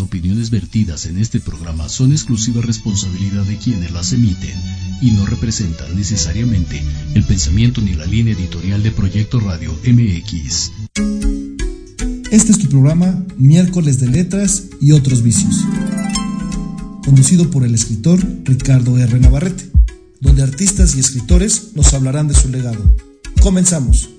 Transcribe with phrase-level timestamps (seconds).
[0.00, 4.54] opiniones vertidas en este programa son exclusiva responsabilidad de quienes las emiten
[5.00, 6.82] y no representan necesariamente
[7.14, 10.72] el pensamiento ni la línea editorial de Proyecto Radio MX.
[12.30, 15.64] Este es tu programa Miércoles de Letras y otros vicios,
[17.04, 19.18] conducido por el escritor Ricardo R.
[19.18, 19.70] Navarrete,
[20.20, 22.82] donde artistas y escritores nos hablarán de su legado.
[23.40, 24.10] Comenzamos.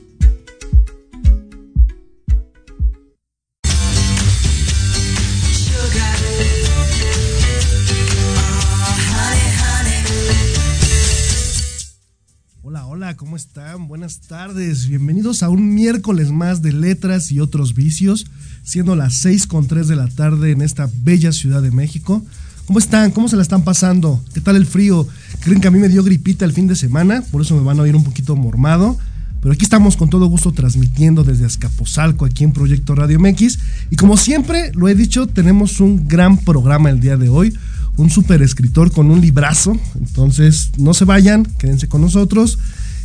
[13.18, 13.90] ¿Cómo están?
[13.90, 14.88] Buenas tardes.
[14.88, 18.26] Bienvenidos a un miércoles más de letras y otros vicios,
[18.64, 22.24] siendo las 6 con 3 de la tarde en esta bella Ciudad de México.
[22.68, 23.12] ¿Cómo están?
[23.12, 24.24] ¿Cómo se la están pasando?
[24.34, 25.06] ¿Qué tal el frío?
[25.42, 27.22] ¿Creen que a mí me dio gripita el fin de semana?
[27.32, 28.98] Por eso me van a oír un poquito mormado.
[29.42, 33.60] Pero aquí estamos con todo gusto transmitiendo desde Azcapotzalco, aquí en Proyecto Radio MX.
[33.90, 37.58] Y como siempre lo he dicho, tenemos un gran programa el día de hoy.
[37.98, 39.78] Un super escritor con un librazo.
[40.00, 42.58] Entonces, no se vayan, quédense con nosotros.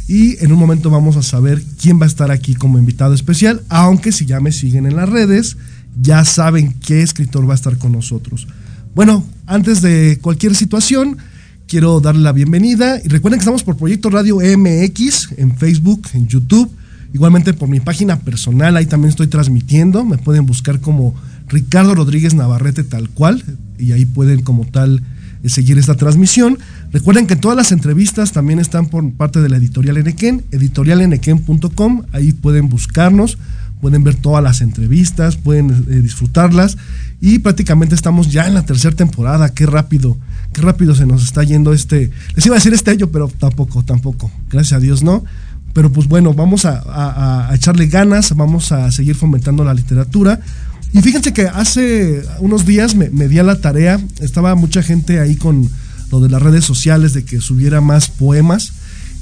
[0.09, 3.63] Y en un momento vamos a saber quién va a estar aquí como invitado especial,
[3.69, 5.57] aunque si ya me siguen en las redes,
[6.01, 8.47] ya saben qué escritor va a estar con nosotros.
[8.95, 11.19] Bueno, antes de cualquier situación,
[11.67, 16.29] quiero darle la bienvenida y recuerden que estamos por Proyecto Radio MX en Facebook, en
[16.29, 16.71] YouTube,
[17.13, 21.15] igualmente por mi página personal, ahí también estoy transmitiendo, me pueden buscar como
[21.49, 23.43] Ricardo Rodríguez Navarrete tal cual
[23.79, 25.03] y ahí pueden como tal
[25.49, 26.59] seguir esta transmisión.
[26.93, 32.33] Recuerden que todas las entrevistas también están por parte de la editorial Enequén, editorialenequén.com, ahí
[32.33, 33.39] pueden buscarnos,
[33.81, 36.77] pueden ver todas las entrevistas, pueden eh, disfrutarlas
[37.21, 40.17] y prácticamente estamos ya en la tercera temporada, qué rápido,
[40.53, 43.85] qué rápido se nos está yendo este, les iba a decir este año, pero tampoco,
[43.85, 45.25] tampoco, gracias a Dios no.
[45.73, 50.41] Pero pues bueno, vamos a echarle ganas, vamos a seguir fomentando la literatura.
[50.93, 55.37] Y fíjense que hace unos días me, di a la tarea, estaba mucha gente ahí
[55.37, 55.69] con
[56.11, 58.73] lo de las redes sociales de que subiera más poemas.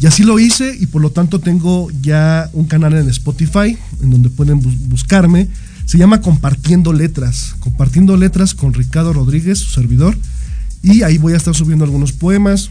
[0.00, 4.10] Y así lo hice y por lo tanto tengo ya un canal en Spotify en
[4.10, 5.48] donde pueden buscarme.
[5.86, 7.54] Se llama Compartiendo Letras.
[7.60, 10.16] Compartiendo Letras con Ricardo Rodríguez, su servidor.
[10.82, 12.70] Y ahí voy a estar subiendo algunos poemas,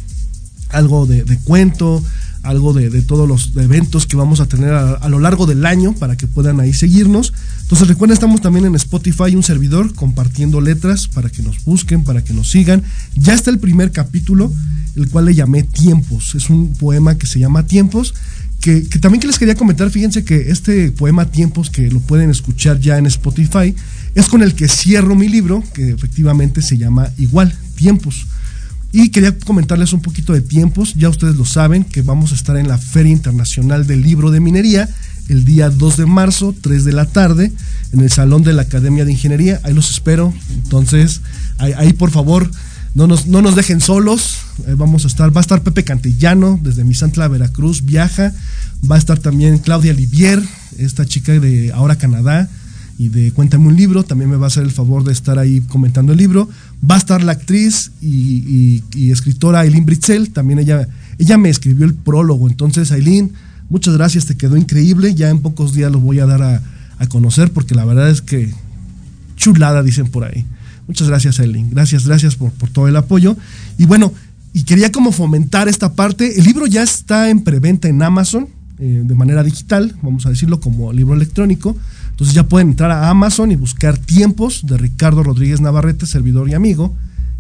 [0.70, 2.04] algo de, cuento,
[2.44, 6.18] algo de, todos los eventos que vamos a tener a, lo largo del año para
[6.18, 7.34] que puedan ahí seguirnos.
[7.62, 12.24] Entonces recuerden, estamos también en Spotify, un servidor, compartiendo letras para que nos busquen, para
[12.24, 12.84] que nos sigan.
[13.16, 14.52] Ya está el primer capítulo,
[14.96, 16.36] el cual le llamé Tiempos.
[16.36, 18.14] Es un poema que se llama Tiempos.
[18.60, 22.80] Que, también que les quería comentar, fíjense que este poema Tiempos, que lo pueden escuchar
[22.80, 23.76] ya en Spotify,
[24.16, 28.26] es con el que cierro mi libro, que efectivamente se llama igual, Tiempos.
[28.96, 32.58] Y quería comentarles un poquito de tiempos, ya ustedes lo saben, que vamos a estar
[32.58, 34.88] en la Feria Internacional del Libro de Minería,
[35.30, 37.52] el día 2 de marzo, 3 de la tarde,
[37.92, 39.60] en el Salón de la Academia de Ingeniería.
[39.64, 40.32] Ahí los espero.
[40.64, 41.22] Entonces,
[41.58, 42.52] ahí, por favor,
[42.94, 44.42] no nos, no nos dejen solos.
[44.78, 48.32] vamos a estar, va a estar Pepe Cantillano desde Misantla, Veracruz, viaja.
[48.90, 50.40] Va a estar también Claudia Livier,
[50.78, 52.48] esta chica de Ahora Canadá
[53.04, 55.62] y de Cuéntame un libro, también me va a hacer el favor de estar ahí
[55.62, 56.50] comentando el libro.
[56.90, 61.94] Va a estar la actriz y, escritora Aileen Britzel, también ella, ella me escribió el
[61.94, 63.32] prólogo, entonces Aileen,
[63.70, 65.16] Muchas gracias, te quedó increíble.
[65.16, 66.62] Ya en pocos días lo voy a dar a,
[67.10, 68.54] conocer porque la verdad es que
[69.36, 70.46] chulada, dicen por ahí.
[70.88, 71.70] Muchas gracias, Eileen.
[71.72, 73.36] Gracias, gracias por, todo el apoyo.
[73.78, 74.14] Y bueno,
[74.54, 76.40] y quería como fomentar esta parte.
[76.40, 78.48] El libro ya está en preventa en Amazon
[78.80, 81.76] eh, de manera digital, vamos a decirlo como libro electrónico.
[82.14, 86.54] Entonces ya pueden entrar a Amazon y buscar Tiempos de Ricardo Rodríguez Navarrete, servidor y
[86.54, 86.96] amigo.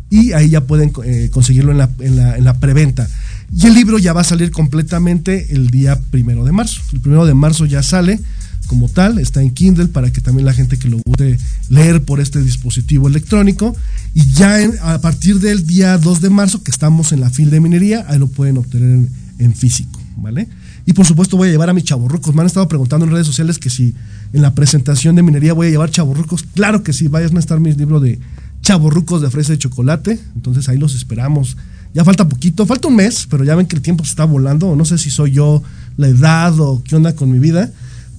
[0.09, 3.07] Y ahí ya pueden eh, conseguirlo en la, en la, en la preventa.
[3.55, 6.81] Y el libro ya va a salir completamente el día primero de marzo.
[6.91, 8.19] El primero de marzo ya sale
[8.67, 11.37] como tal, está en Kindle para que también la gente que lo guste
[11.69, 13.75] leer por este dispositivo electrónico.
[14.13, 17.59] Y ya a partir del día 2 de marzo, que estamos en la fila de
[17.59, 19.07] minería, ahí lo pueden obtener
[19.39, 20.47] en, físico, ¿vale?
[20.85, 22.35] Y por supuesto voy a llevar a mis chaborrucos.
[22.35, 23.94] Me han estado preguntando en redes sociales que si
[24.33, 26.44] en la presentación de minería voy a llevar chaborrucos.
[26.56, 28.19] Claro que sí, vayan a estar mis libros de
[28.62, 30.19] chaborrucos de fresa y chocolate.
[30.35, 31.56] Entonces ahí los esperamos
[31.94, 34.75] ya falta poquito, falta un mes, pero ya ven que el tiempo se está volando.
[34.75, 35.62] No sé si soy yo,
[35.95, 37.71] la edad o qué onda con mi vida,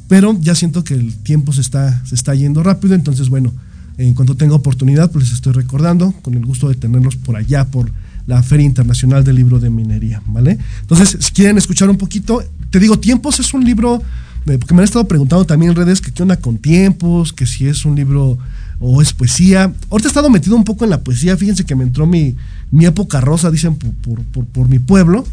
[0.08, 2.94] pero ya siento que el tiempo se está, se está yendo rápido.
[2.94, 3.52] Entonces, bueno,
[3.98, 7.64] en cuanto tenga oportunidad, pues les estoy recordando, con el gusto de tenerlos por allá,
[7.64, 7.90] por
[8.26, 10.58] la Feria Internacional del Libro de Minería, ¿vale?
[10.80, 14.02] Entonces, si quieren escuchar un poquito, te digo, Tiempos es un libro,
[14.46, 17.46] eh, porque me han estado preguntando también en redes que qué onda con Tiempos, que
[17.46, 18.38] si es un libro
[18.80, 19.72] o es poesía.
[19.90, 22.34] Ahorita he estado metido un poco en la poesía, fíjense que me entró mi,
[22.70, 25.26] mi época rosa, dicen, por, mi pueblo.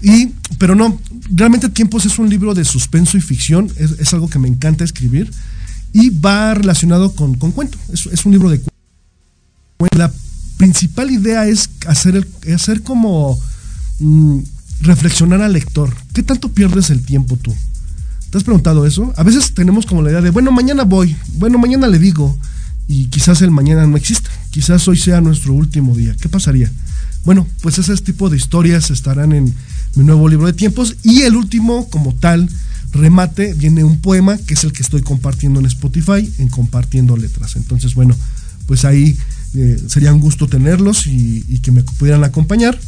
[0.00, 0.28] Y,
[0.58, 0.98] pero no,
[1.30, 5.30] realmente Tiempos es un libro de suspenso y ficción, es, algo que me encanta escribir.
[5.92, 7.78] y va relacionado con, con cuento.
[7.92, 8.72] Es, es, un libro de cuento.
[9.96, 10.10] La
[10.62, 13.36] principal idea es hacer, el, hacer como
[13.98, 14.38] mm,
[14.82, 15.92] reflexionar al lector.
[16.14, 17.52] ¿Qué tanto pierdes el tiempo tú?
[18.30, 19.12] ¿Te has preguntado eso?
[19.16, 22.38] A veces tenemos como la idea de, bueno, mañana voy, bueno, mañana le digo,
[22.86, 26.14] y quizás el mañana no exista, quizás hoy sea nuestro último día.
[26.20, 26.70] ¿Qué pasaría?
[27.24, 29.52] Bueno, pues ese tipo de historias estarán en
[29.96, 32.48] mi nuevo libro de tiempos y el último, como tal,
[32.92, 37.56] remate, viene un poema que es el que estoy compartiendo en Spotify, en compartiendo letras.
[37.56, 38.14] Entonces, bueno,
[38.68, 39.18] pues ahí
[39.54, 42.78] eh, sería un gusto tenerlos y, que me pudieran acompañar.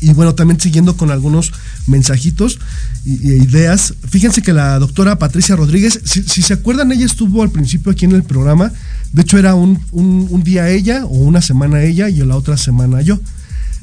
[0.00, 1.52] Y bueno, también siguiendo con algunos
[1.86, 2.58] mensajitos
[3.06, 3.94] e ideas.
[4.08, 8.12] Fíjense que la doctora Patricia Rodríguez, si, se acuerdan, ella estuvo al principio aquí en
[8.12, 8.72] el programa.
[9.12, 12.56] De hecho, era un, un, un día ella o una semana ella y la otra
[12.56, 13.18] semana yo.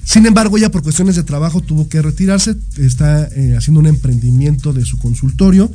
[0.05, 4.73] Sin embargo, ella por cuestiones de trabajo tuvo que retirarse, está eh, haciendo un emprendimiento
[4.73, 5.71] de su consultorio.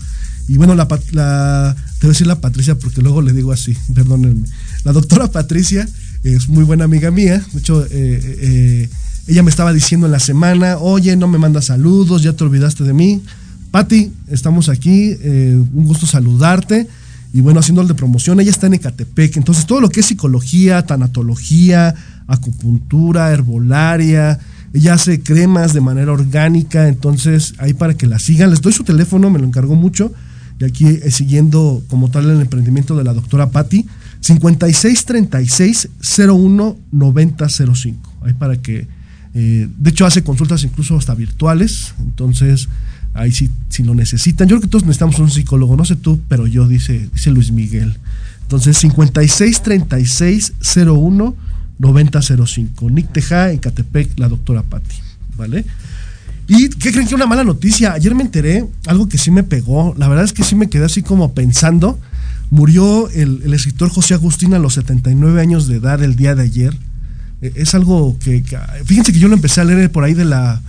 [0.49, 3.77] Y bueno, la, la, te voy a decir la Patricia porque luego le digo así,
[3.95, 4.47] perdónenme.
[4.85, 5.89] La doctora Patricia
[6.25, 8.89] es muy buena amiga mía, de hecho, eh, eh,
[9.29, 12.83] ella me estaba diciendo en la semana, oye, no me mandas saludos, ya te olvidaste
[12.83, 13.23] de mí.
[13.71, 16.89] Pati, estamos aquí, un gusto saludarte.
[17.33, 20.06] Y bueno, haciendo el de promoción, ella está en Ecatepec, entonces todo lo que es
[20.06, 21.94] psicología, tanatología,
[22.27, 24.39] acupuntura, herbolaria.
[24.72, 28.51] Ella hace cremas de manera orgánica, entonces ahí para que la sigan.
[28.51, 30.13] Les doy su teléfono, me lo encargó mucho.
[30.60, 33.86] Y aquí eh, siguiendo como tal el emprendimiento de la doctora Patti,
[34.20, 35.88] 5636
[36.29, 38.15] 01 9005.
[38.22, 38.86] Ahí para que,
[39.34, 42.69] eh, de hecho hace consultas incluso hasta virtuales, entonces
[43.15, 44.48] ahí sí, si lo necesitan.
[44.48, 47.53] Yo creo que todos necesitamos un psicólogo, no sé tú, pero yo, dice, dice Luis
[47.53, 47.96] Miguel.
[48.43, 50.55] Entonces 5636
[50.86, 51.36] 01
[51.79, 52.91] 9005.
[52.91, 54.96] Nick Teja, en Catepec, la doctora Patti.
[55.36, 55.65] ¿Vale?
[56.48, 57.93] ¿Y qué creen que una mala noticia?
[57.93, 59.94] Ayer me enteré, algo que sí me pegó.
[59.98, 62.00] La verdad es que sí me quedé así como pensando.
[62.50, 66.44] Murió el, el escritor José Agustín a los 79 años de edad el día de
[66.44, 66.74] ayer.
[67.43, 68.43] E, es algo que,
[68.86, 70.62] Fíjense que yo lo empecé a leer por ahí de la.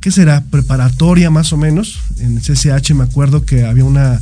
[0.00, 0.42] ¿Qué será?
[0.44, 2.00] Preparatoria más o menos.
[2.18, 4.20] En CCH me acuerdo que había una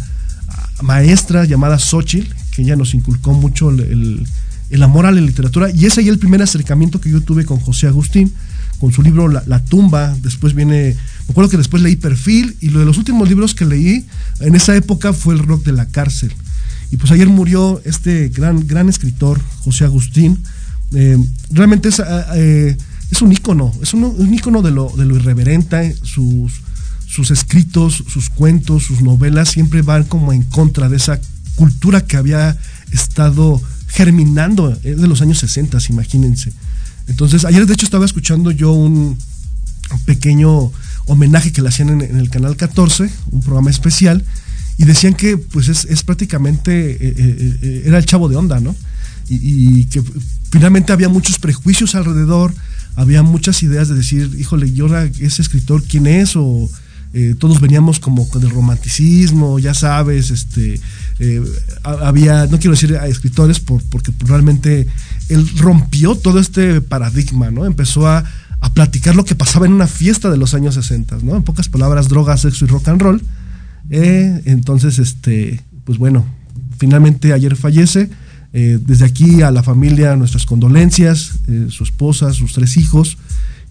[0.82, 4.26] maestra llamada Xochitl, que ella nos inculcó mucho el,
[4.70, 5.70] el amor a la literatura.
[5.70, 8.32] Y ese ahí el primer acercamiento que yo tuve con José Agustín,
[8.78, 10.14] con su libro La, tumba.
[10.22, 13.64] Después viene, me acuerdo que después leí Perfil y lo de los últimos libros que
[13.64, 14.06] leí
[14.40, 16.32] en esa época fue El rock de la cárcel.
[16.90, 20.38] Y pues ayer murió este gran, gran escritor, José Agustín.
[20.92, 21.18] Eh,
[21.50, 22.00] realmente es,
[22.34, 22.76] eh,
[23.10, 26.52] es, un ícono, es un, un ícono de lo, irreverente, sus,
[27.06, 31.20] sus escritos, sus cuentos, sus novelas siempre van como en contra de esa
[31.56, 32.56] cultura que había
[32.92, 36.52] estado germinando, es de los años 60, imagínense.
[37.08, 39.16] Entonces, ayer de hecho estaba escuchando yo un,
[40.04, 40.72] pequeño
[41.06, 44.24] homenaje que le hacían en, el canal 14, un programa especial,
[44.78, 48.74] y decían que pues es, prácticamente, eh, eh, eh, era el chavo de onda, ¿no?
[49.28, 50.02] Y, que
[50.50, 52.54] finalmente había muchos prejuicios alrededor,
[52.94, 56.36] había muchas ideas de decir, híjole, ¿y ahora ese escritor quién es?
[56.36, 56.70] O
[57.38, 60.78] todos veníamos como con el romanticismo, ya sabes, este,
[61.82, 64.86] había, no quiero decir a escritores, por, porque realmente
[65.28, 67.64] él rompió todo este paradigma, ¿no?
[67.64, 68.24] Empezó a,
[68.60, 71.36] a, platicar lo que pasaba en una fiesta de los años 60, ¿no?
[71.36, 73.22] En pocas palabras, drogas, sexo y rock and roll.
[73.90, 76.24] Eh, entonces, este, pues bueno,
[76.78, 78.10] finalmente ayer fallece.
[78.52, 81.32] Eh, desde aquí a la familia, nuestras condolencias,
[81.68, 83.18] su esposa, sus tres hijos.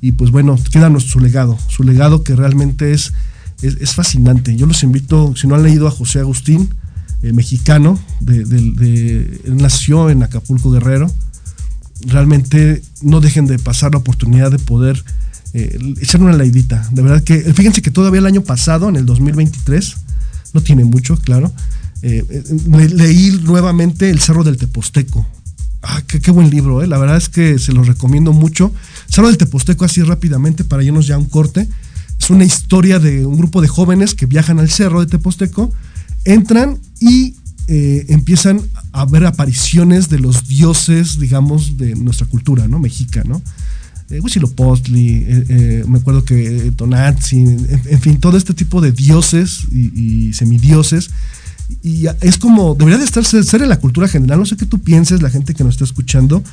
[0.02, 3.14] Y pues bueno, queda nuestro, su legado, su legado que realmente es
[3.62, 4.56] es, es, fascinante.
[4.56, 6.70] Yo los invito, si no han leído a José Agustín,
[7.22, 11.12] eh, mexicano, de, de, de, él nació en Acapulco Guerrero,
[12.02, 15.04] realmente no dejen de pasar la oportunidad de poder
[15.54, 16.88] eh, echar una leidita.
[16.92, 19.96] De verdad que, fíjense que todavía el año pasado, en el 2023,
[20.54, 21.52] no tiene mucho, claro,
[22.02, 25.26] eh, le, leí nuevamente El Cerro del Teposteco.
[25.82, 26.88] Ah, qué, qué, buen libro, eh.
[26.88, 28.74] la verdad es que se lo recomiendo mucho.
[29.08, 31.68] Cerro del Teposteco, así rápidamente, para irnos ya a un corte.
[32.20, 35.72] Es una historia de un grupo de jóvenes que viajan al cerro de Teposteco,
[36.26, 37.36] entran y
[37.68, 42.80] eh, empiezan a ver apariciones de los dioses, digamos, de nuestra cultura, ¿no?
[42.80, 43.42] Mexica, ¿no?
[44.10, 49.62] Eh, eh, eh, me acuerdo que Tonatzi, en, en, fin, todo este tipo de dioses
[49.72, 51.10] y, y semidioses.
[51.82, 54.80] Y es como, debería de estar ser en la cultura general, no sé qué tú
[54.80, 56.44] pienses, la gente que nos está escuchando,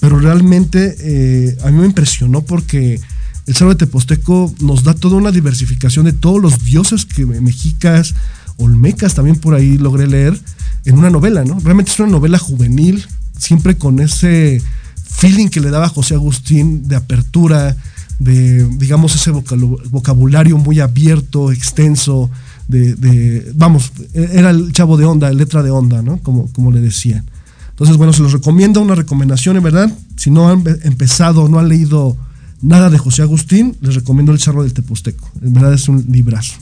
[0.00, 3.00] pero realmente a mí me impresionó porque
[3.46, 8.16] el Cerro de Teposteco nos da toda una diversificación de todos los dioses que mexicas,
[8.58, 10.38] olmecas también por ahí logré leer
[10.84, 11.58] en una novela, ¿no?
[11.60, 13.04] Realmente es una novela juvenil,
[13.38, 14.62] siempre con ese
[15.04, 17.76] feeling que le daba José Agustín de apertura,
[18.18, 22.30] de, digamos, ese vocabulario muy abierto, extenso,
[22.68, 26.18] de, vamos, era el chavo de onda, letra de onda, ¿no?
[26.18, 27.24] Como, como le decían.
[27.70, 29.92] Entonces, bueno, se los recomiendo, una recomendación, en verdad.
[30.16, 32.16] Si no han empezado, no han leído
[32.62, 35.30] nada de José Agustín, les recomiendo El Charro del Teposteco.
[35.42, 36.54] En verdad es un librazo.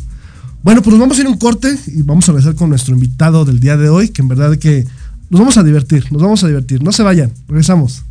[0.65, 2.95] Bueno, pues nos vamos a ir a un corte y vamos a regresar con nuestro
[2.95, 4.87] invitado del día de hoy, que en verdad que
[5.29, 6.83] nos vamos a divertir, nos vamos a divertir.
[6.83, 8.03] No se vayan, regresamos.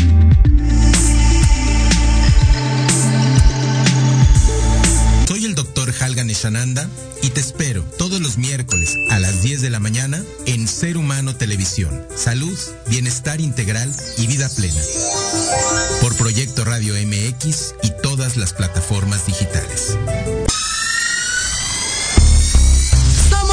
[7.21, 11.35] y te espero todos los miércoles a las 10 de la mañana en Ser Humano
[11.35, 12.03] Televisión.
[12.15, 12.57] Salud,
[12.87, 14.81] bienestar integral y vida plena.
[16.01, 19.97] Por Proyecto Radio MX y todas las plataformas digitales.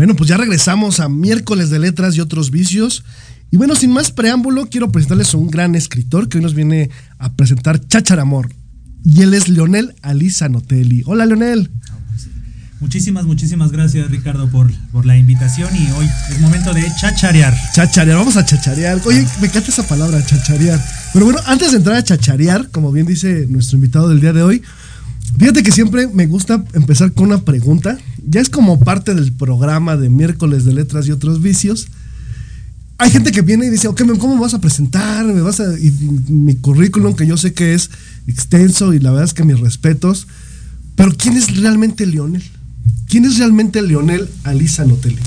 [0.00, 3.04] Bueno, pues ya regresamos a miércoles de letras y otros vicios.
[3.50, 6.88] Y bueno, sin más preámbulo, quiero presentarles a un gran escritor que hoy nos viene
[7.18, 8.48] a presentar Chacharamor.
[9.04, 11.02] Y él es Leonel Alisa Notelli.
[11.04, 11.70] Hola, Leonel.
[12.80, 15.68] Muchísimas, muchísimas gracias, Ricardo, por, por la invitación.
[15.76, 17.54] Y hoy es momento de chacharear.
[17.74, 19.02] Chacharear, vamos a chacharear.
[19.04, 20.82] Oye, me encanta esa palabra, chacharear.
[21.12, 24.42] Pero bueno, antes de entrar a chacharear, como bien dice nuestro invitado del día de
[24.42, 24.62] hoy,
[25.38, 27.98] Fíjate que siempre me gusta empezar con una pregunta.
[28.26, 31.88] Ya es como parte del programa de miércoles de letras y otros vicios.
[32.98, 35.24] Hay gente que viene y dice, ok, ¿cómo me vas a presentar?
[35.24, 35.64] ¿Me vas a...
[36.28, 37.90] Mi currículum, que yo sé que es
[38.26, 40.26] extenso y la verdad es que mis respetos.
[40.96, 42.42] Pero ¿quién es realmente Lionel?
[43.08, 45.18] ¿Quién es realmente Lionel Alisa Notelli?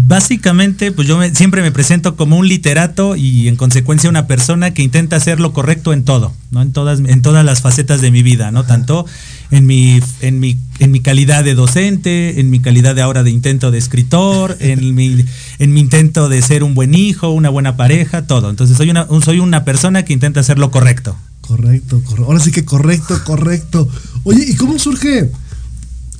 [0.00, 4.82] Básicamente, pues yo siempre me presento como un literato y en consecuencia una persona que
[4.82, 6.62] intenta hacer lo correcto en todo, ¿no?
[6.62, 8.64] En todas, en todas las facetas de mi vida, ¿no?
[8.64, 9.06] Tanto
[9.50, 13.30] en mi, en mi, en mi calidad de docente, en mi calidad de ahora de
[13.30, 15.24] intento de escritor, en mi,
[15.58, 18.50] en mi intento de ser un buen hijo, una buena pareja, todo.
[18.50, 21.16] Entonces soy una, soy una persona que intenta hacer lo correcto.
[21.40, 22.24] Correcto, correcto.
[22.24, 23.88] Ahora sí que correcto, correcto.
[24.24, 25.30] Oye, ¿y cómo surge?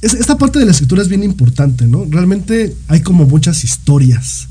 [0.05, 2.05] Esta parte de la escritura es bien importante, ¿no?
[2.09, 4.49] Realmente hay como muchas historias.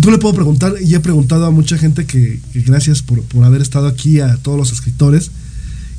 [0.00, 3.86] Tú le puedo preguntar, y he preguntado a mucha gente que, gracias por, haber estado
[3.86, 5.30] aquí, a todos los escritores,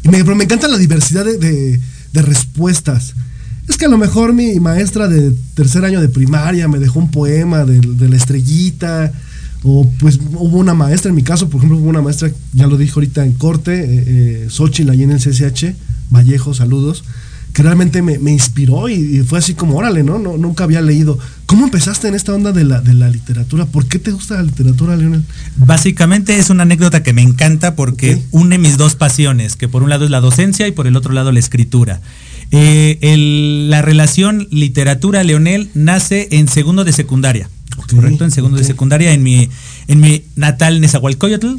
[0.04, 1.80] y me, pero me encanta la diversidad de,
[2.14, 3.14] respuestas.
[3.68, 7.12] Es que a lo mejor mi maestra de tercer año de primaria me dejó un
[7.12, 9.12] poema de, la estrellita,
[9.64, 12.78] o pues hubo una maestra, en mi caso, por ejemplo, hubo una maestra, ya lo
[12.78, 15.76] dije ahorita en corte, eh, eh Xochitl, en el CSH,
[16.10, 17.04] Vallejo, saludos,
[17.54, 20.18] que realmente me, inspiró y, fue así como, órale, ¿no?
[20.18, 20.38] ¿no?
[20.38, 21.20] Nunca había leído.
[21.46, 23.68] ¿Cómo empezaste en esta onda de la, de la literatura?
[23.68, 25.24] ¿Por qué te gusta la literatura, Leonel?
[25.58, 29.92] Básicamente es una anécdota que me encanta porque une mis dos pasiones, que por un
[29.92, 32.02] lado es la docencia y por el otro lado la escritura.
[32.50, 32.98] Eh,
[33.70, 37.52] la relación literatura-Leonel nace en segundo de secundaria.
[37.76, 39.48] correcto, en segundo de secundaria en mi,
[39.88, 41.58] en mi natal Nezahualcóyotl.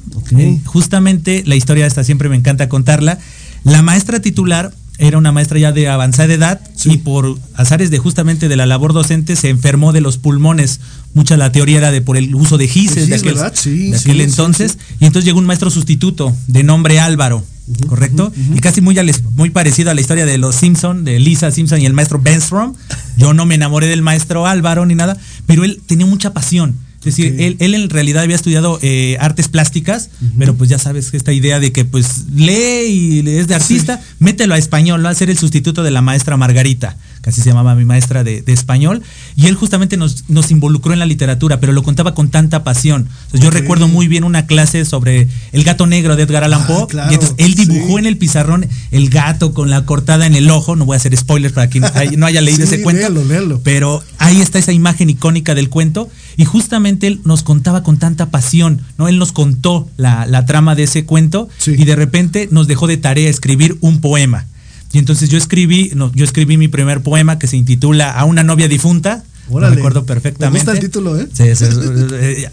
[0.65, 3.21] justamente la historia esta siempre me encanta contarla.
[3.63, 8.49] La maestra titular era una maestra ya de avanzada edad y por azares de justamente
[8.49, 10.81] de la labor docente se enfermó de los pulmones.
[11.15, 14.79] Mucha la teoría era de por el uso de gises de aquel, entonces.
[15.01, 17.45] Y entonces llegó un maestro sustituto de nombre Álvaro,
[17.89, 18.33] ¿correcto?
[18.55, 18.97] Y casi muy,
[19.33, 22.75] muy parecido a la historia de los Simpson, de Lisa Simpson y el maestro Benstrom.
[23.17, 26.77] Yo no me enamoré del maestro Álvaro ni nada, pero él tenía mucha pasión.
[27.05, 31.17] Es decir, él, en realidad había estudiado eh, artes plásticas, pero pues ya sabes que
[31.17, 35.15] esta idea de que pues lee y es de artista, mételo a español, va a
[35.15, 39.03] ser el sustituto de la maestra Margarita, que así se llamaba mi maestra de, español,
[39.35, 43.09] y él justamente nos, nos, involucró en la literatura, pero lo contaba con tanta pasión.
[43.33, 46.87] yo recuerdo muy bien una clase sobre el gato negro de Edgar Allan ah, Poe,
[47.11, 50.77] y entonces él dibujó en el pizarrón el gato con la cortada en el ojo,
[50.77, 51.85] no voy a hacer spoilers para quien
[52.19, 57.07] no haya leído ese cuento, pero ahí está esa imagen icónica del cuento, y justamente
[57.07, 59.09] él nos contaba con tanta pasión, ¿no?
[59.09, 63.31] Él nos contó la, trama de ese cuento y de repente nos dejó de tarea
[63.31, 64.47] escribir un poema.
[64.95, 68.45] Y entonces yo escribí, no, yo escribí mi primer poema que se intitula A una
[68.45, 69.25] novia difunta.
[69.51, 70.53] Lo recuerdo perfectamente.
[70.53, 71.29] Me gusta el título, ¿eh?
[71.33, 72.49] Sí, eh,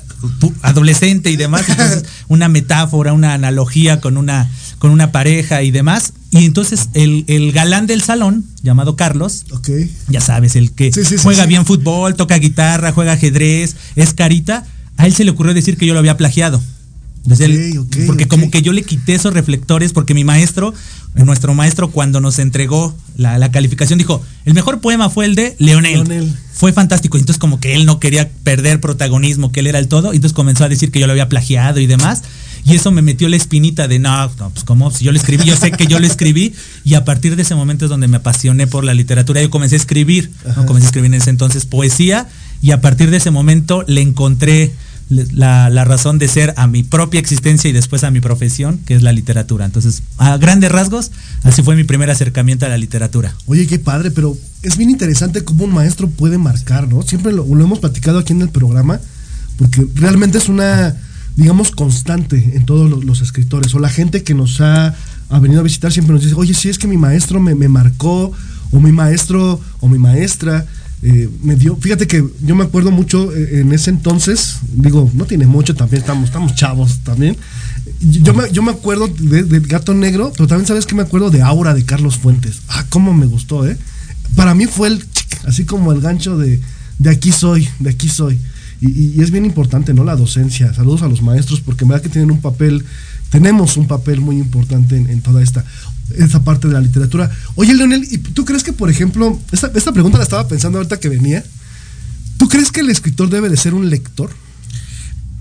[0.62, 1.70] adolescente y demás.
[1.70, 4.50] Entonces, una metáfora, una analogía con una,
[4.80, 6.14] con una pareja y demás.
[6.32, 9.46] Y entonces el, galán del salón, llamado Carlos,
[10.10, 14.66] ya sabes, el que juega bien fútbol, toca guitarra, juega ajedrez, es carita,
[14.98, 16.62] a él se le ocurrió decir que yo lo había plagiado.
[18.08, 20.74] Porque como que yo le quité esos reflectores, porque mi maestro,
[21.14, 26.34] nuestro maestro, cuando nos entregó la, calificación, dijo, el mejor poema fue el de Leonel.
[26.52, 27.18] Fue fantástico.
[27.18, 30.36] Entonces como que él no quería perder protagonismo, que él era el todo, y entonces
[30.36, 32.24] comenzó a decir que yo lo había plagiado y demás.
[32.66, 35.46] Y eso me metió la espinita de, no, no, pues como si yo lo escribí,
[35.46, 36.54] yo sé que yo lo escribí.
[36.84, 39.42] Y a partir de ese momento es donde me apasioné por la literatura.
[39.42, 40.66] Yo comencé a escribir, ¿no?
[40.66, 42.28] comencé a escribir en ese entonces poesía.
[42.62, 44.72] Y a partir de ese momento le encontré
[45.12, 49.04] la, razón de ser a mi propia existencia y después a mi profesión, que es
[49.04, 49.66] la literatura.
[49.66, 51.12] Entonces, a grandes rasgos,
[51.44, 53.36] así fue mi primer acercamiento a la literatura.
[53.46, 57.02] Oye, qué padre, pero es bien interesante cómo un maestro puede marcar, ¿no?
[57.04, 59.00] Siempre lo hemos platicado aquí en el programa,
[59.58, 60.96] porque realmente es una
[61.36, 63.74] digamos, constante en todos los, escritores.
[63.74, 64.96] O la gente que nos ha,
[65.42, 68.32] venido a visitar siempre nos dice, oye, si es que mi maestro me, marcó,
[68.72, 70.66] o mi maestro, o mi maestra.
[71.04, 75.26] Eh, me dio, fíjate que yo me acuerdo mucho eh, en ese entonces, digo, no
[75.26, 77.36] tiene mucho también, estamos, estamos chavos también.
[78.02, 81.42] Yo me, yo me acuerdo del Gato Negro, pero también sabes que me acuerdo de
[81.42, 82.62] Aura de Carlos Fuentes.
[82.68, 83.78] Ah, cómo me gustó, ¿eh?
[84.36, 85.04] Para mí fue el,
[85.46, 86.62] así como el gancho de,
[87.00, 88.40] de aquí soy, de aquí soy.
[88.82, 90.04] Y, es bien importante, ¿no?
[90.04, 90.74] La docencia.
[90.74, 92.84] Saludos a los maestros, porque en verdad que tienen un papel,
[93.30, 95.64] tenemos un papel muy importante en, toda esta,
[96.18, 97.30] esta parte de la literatura.
[97.56, 101.00] Oye, Leonel, ¿y tú crees que, por ejemplo, esta, esta pregunta la estaba pensando ahorita
[101.00, 101.44] que venía?
[102.38, 104.32] ¿Tú crees que el escritor debe de ser un lector?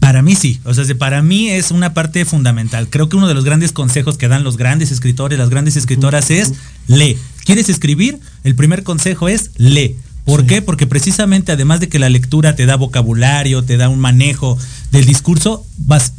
[0.00, 2.88] Para mí sí, o sea, para mí es una parte fundamental.
[2.88, 6.30] Creo que uno de los grandes consejos que dan los grandes escritores, las grandes escritoras
[6.30, 6.54] es
[6.86, 7.18] lee.
[7.44, 8.18] ¿Quieres escribir?
[8.42, 9.96] El primer consejo es lee.
[10.24, 10.62] ¿Por qué?
[10.62, 14.58] Porque precisamente además de que la lectura te da vocabulario, te da un manejo
[14.90, 16.12] del discurso, vas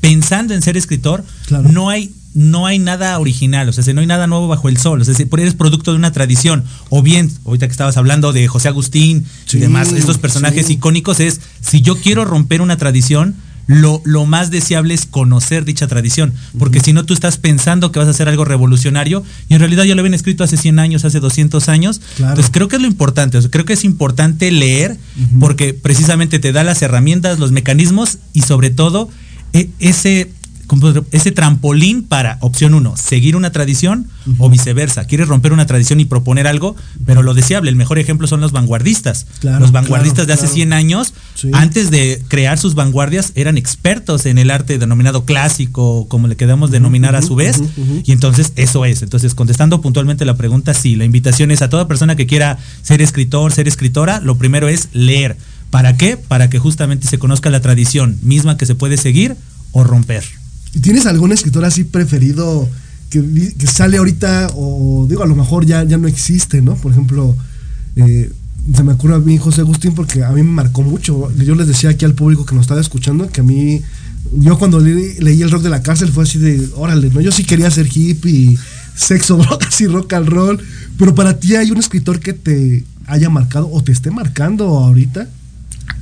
[0.00, 4.26] pensando en ser escritor, no hay no hay nada original, o sea, no hay nada
[4.26, 7.72] nuevo bajo el sol, o sea, eres producto de una tradición, o bien, ahorita que
[7.72, 12.62] estabas hablando de José Agustín y demás, estos personajes icónicos, es, si yo quiero romper
[12.62, 13.34] una tradición,
[13.66, 18.08] lo, más deseable es conocer dicha tradición, porque si no tú estás pensando que vas
[18.08, 21.20] a hacer algo revolucionario y en realidad ya lo habían escrito hace 100 años, hace
[21.20, 22.00] 200 años.
[22.18, 24.96] Entonces creo que es lo importante, creo que es importante leer
[25.38, 29.08] porque precisamente te da las herramientas, los mecanismos y sobre todo
[29.52, 30.30] ese
[31.10, 34.06] ese trampolín para, opción uno, seguir una tradición
[34.38, 35.04] o viceversa.
[35.04, 38.52] Quieres romper una tradición y proponer algo, pero lo deseable, el mejor ejemplo son los
[38.52, 39.26] vanguardistas.
[39.42, 41.14] los vanguardistas de hace 100 años,
[41.52, 46.70] antes de crear sus vanguardias, eran expertos en el arte denominado clásico, como le queremos
[46.70, 47.60] denominar a su vez.
[48.04, 49.02] Y entonces eso es.
[49.02, 53.02] Entonces, contestando puntualmente la pregunta, sí, la invitación es a toda persona que quiera ser
[53.02, 55.36] escritor, ser escritora, lo primero es leer.
[55.70, 56.16] ¿Para qué?
[56.16, 59.36] Para que justamente se conozca la tradición misma que se puede seguir
[59.72, 60.24] o romper.
[60.82, 62.68] ¿Tienes algún escritor así preferido
[63.10, 66.76] que, sale ahorita o digo a lo mejor ya, ya no existe, ¿no?
[66.76, 67.36] Por ejemplo,
[67.96, 68.30] eh,
[68.74, 71.30] se me ocurre a mí José Agustín porque a mí me marcó mucho.
[71.36, 73.82] Yo les decía aquí al público que nos estaba escuchando que a mí,
[74.32, 77.20] yo cuando leí, el rock de la cárcel fue así de, órale, ¿no?
[77.20, 78.56] Yo sí quería ser hippie,
[78.94, 80.60] sexo, drogas y rock and roll.
[80.98, 85.28] Pero para ti hay un escritor que te haya marcado o te esté marcando ahorita.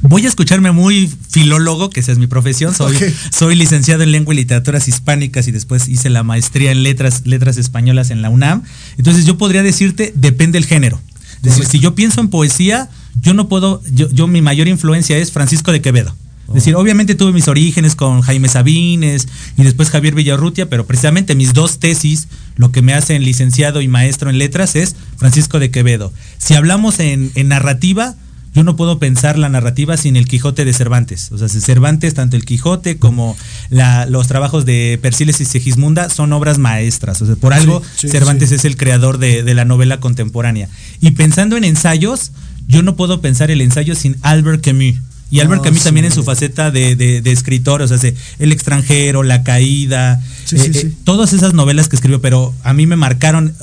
[0.03, 2.75] Voy a escucharme muy filólogo, que esa es mi profesión.
[2.75, 2.97] Soy,
[3.31, 7.57] soy licenciado en lengua y literaturas hispánicas y después hice la maestría en letras, letras
[7.57, 8.63] españolas en la UNAM.
[8.97, 11.01] Entonces yo podría decirte, depende el género.
[11.37, 12.89] Es decir, si yo pienso en poesía,
[13.21, 16.15] yo no puedo, yo, yo mi mayor influencia es Francisco de Quevedo.
[16.49, 21.35] Es decir, obviamente tuve mis orígenes con Jaime Sabines y después Javier Villarrutia, pero precisamente
[21.35, 25.71] mis dos tesis, lo que me hacen licenciado y maestro en letras es Francisco de
[25.71, 26.11] Quevedo.
[26.39, 28.17] Si hablamos en, en narrativa,
[28.55, 31.31] yo no puedo pensar la narrativa sin el Quijote de Cervantes.
[31.33, 33.37] O sea, Cervantes, tanto el Quijote como
[33.71, 37.21] los trabajos de Persiles y Segismunda son obras maestras.
[37.23, 40.69] O sea, por algo Cervantes es el creador de, de, la novela contemporánea.
[41.01, 42.33] Y pensando en ensayos,
[42.67, 44.97] yo no puedo pensar el ensayo sin Albert Camus.
[45.31, 47.99] Y Albert Camus también en su faceta de, escritor, o sea,
[48.39, 52.97] El extranjero, La caída, eh, eh, todas esas novelas que escribió, pero a mí me
[52.97, 53.55] marcaron,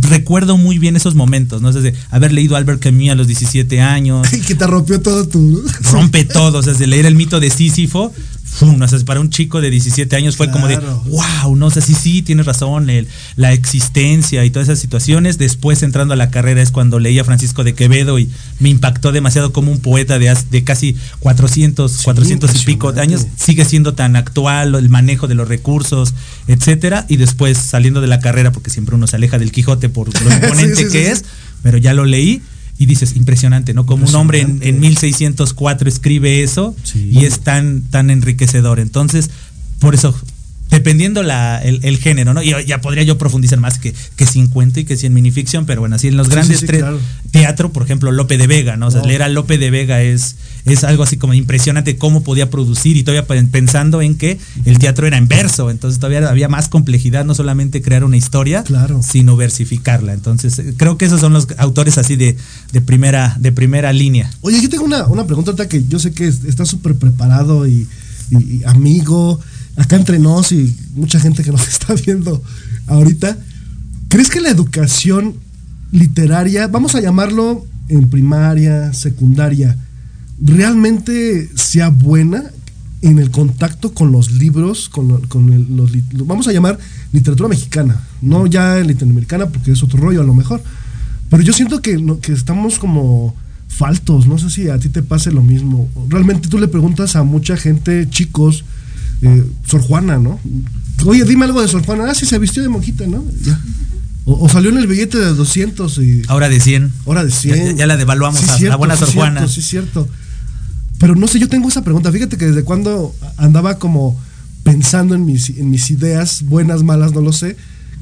[0.00, 1.68] recuerdo muy bien esos momentos, ¿no?
[1.68, 4.28] O sea, haber leído Albert Camus a los 17 años.
[4.44, 5.64] Que te rompió todo tu...
[5.90, 8.12] Rompe todo, o sea, de leer el mito de Sísifo,
[9.04, 12.46] para un chico de 17 años fue como de, wow, no sé, sí, sí, tienes
[12.46, 12.88] razón,
[13.36, 15.38] la existencia y todas esas situaciones.
[15.38, 19.12] Después entrando a la carrera es cuando leí a Francisco de Quevedo y me impactó
[19.12, 23.26] demasiado como un poeta de, de casi 400, 400 y pico de años.
[23.36, 26.14] sigue siendo tan actual, el manejo de los recursos,
[26.46, 27.06] etcétera.
[27.08, 30.34] Y después saliendo de la carrera, porque siempre uno se aleja del Quijote por lo
[30.34, 31.24] imponente que es,
[31.62, 32.42] pero ya lo leí
[32.78, 33.86] y dices, impresionante, ¿no?
[33.86, 38.80] Como un hombre en, 1604 escribe eso y es tan, tan enriquecedor.
[38.80, 39.30] Entonces,
[39.78, 40.14] por eso
[40.74, 42.42] dependiendo la, el, género, ¿no?
[42.42, 45.96] Y ya podría yo profundizar más que, que 50 y que 100 minificción, pero bueno,
[45.96, 46.64] así en los grandes
[47.30, 48.88] teatro, por ejemplo, Lope de Vega, ¿no?
[48.88, 52.50] O sea, leer a Lope de Vega es, es algo así como impresionante cómo podía
[52.50, 56.68] producir y todavía pensando en que el teatro era en verso, entonces todavía había más
[56.68, 58.64] complejidad, no solamente crear una historia,
[59.00, 60.12] sino versificarla.
[60.12, 62.36] Entonces, creo que esos son los autores así de,
[62.72, 64.30] de primera, de primera línea.
[64.40, 67.86] Oye, yo tengo una, una pregunta que yo sé que está súper preparado y,
[68.30, 69.40] y amigo
[69.76, 72.42] acá entre nos y mucha gente que nos está viendo
[72.86, 73.36] ahorita,
[74.08, 75.34] ¿crees que la educación
[75.90, 79.76] literaria, vamos a llamarlo en primaria, secundaria,
[80.42, 82.44] realmente sea buena
[83.02, 85.92] en el contacto con los libros, con, los,
[86.26, 86.78] vamos a llamar
[87.12, 90.62] literatura mexicana, no ya latinoamericana porque es otro rollo a lo mejor,
[91.28, 93.34] pero yo siento que, que estamos como
[93.68, 97.24] faltos, no sé si a ti te pase lo mismo, realmente tú le preguntas a
[97.24, 98.64] mucha gente, chicos,
[99.24, 100.38] eh, Sor Juana, ¿no?
[101.06, 102.10] Oye, dime algo de Sor Juana.
[102.10, 103.24] Ah, sí, se vistió de monjita, ¿no?
[104.26, 106.22] O, salió en el billete de 200 y...
[106.28, 106.92] Ahora de 100.
[107.06, 107.76] Ahora de 100.
[107.76, 109.46] Ya, la devaluamos a la buena Sor Juana.
[109.48, 110.08] sí, cierto.
[110.98, 112.12] Pero no sé, yo tengo esa pregunta.
[112.12, 114.18] Fíjate que desde cuando andaba como
[114.62, 117.56] pensando en mis, en mis ideas, buenas, malas, no lo sé.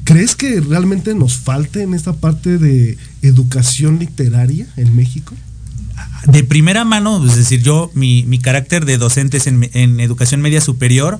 [0.05, 5.33] ¿Crees que realmente nos falte en esta parte de educación literaria en México?
[6.25, 10.61] De primera mano, es decir, yo, mi, mi carácter de docente es en, educación media
[10.61, 11.19] superior,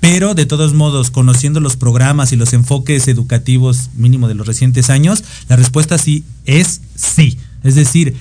[0.00, 4.90] pero de todos modos, conociendo los programas y los enfoques educativos mínimo de los recientes
[4.90, 7.38] años, la respuesta sí es sí.
[7.64, 8.14] Es decir,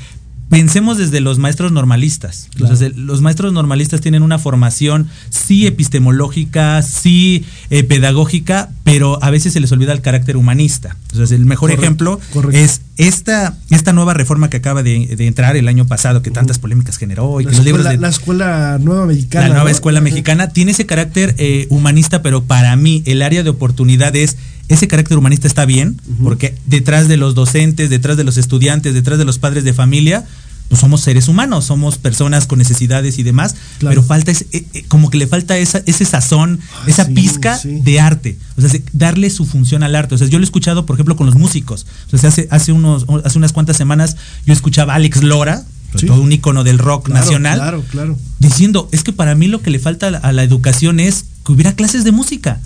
[0.49, 2.49] pensemos desde los maestros normalistas.
[2.57, 9.59] los maestros normalistas tienen una formación sí epistemológica, sí eh, pedagógica, pero a veces se
[9.59, 10.95] les olvida el carácter humanista.
[11.03, 12.19] Entonces, el mejor ejemplo
[12.51, 16.97] es esta, esta nueva reforma que acaba de, entrar el año pasado, que tantas polémicas
[16.97, 17.41] generó.
[17.41, 19.47] Y la, que escuela, los libros la escuela nueva mexicana.
[19.47, 23.49] La nueva escuela mexicana tiene ese carácter eh, humanista, pero para mí el área de
[23.49, 28.37] oportunidad es ese carácter humanista está bien, porque detrás de los docentes, detrás de los
[28.37, 30.25] estudiantes, detrás de los padres de familia,
[30.67, 34.85] pues somos seres humanos, somos personas con necesidades y demás, pero falta ese, eh, eh,
[34.87, 39.45] como que le falta esa, ese sazón, esa pizca de arte, o sea, darle su
[39.45, 40.15] función al arte.
[40.15, 41.85] O sea, yo lo he escuchado, por ejemplo, con los músicos.
[42.11, 46.21] O sea, hace, hace, unos, hace unas cuantas semanas yo escuchaba a Alex Lora, todo
[46.21, 48.17] un ícono del rock nacional, claro, claro.
[48.39, 51.73] diciendo, es que para mí lo que le falta a la educación es que hubiera
[51.73, 52.59] clases de música,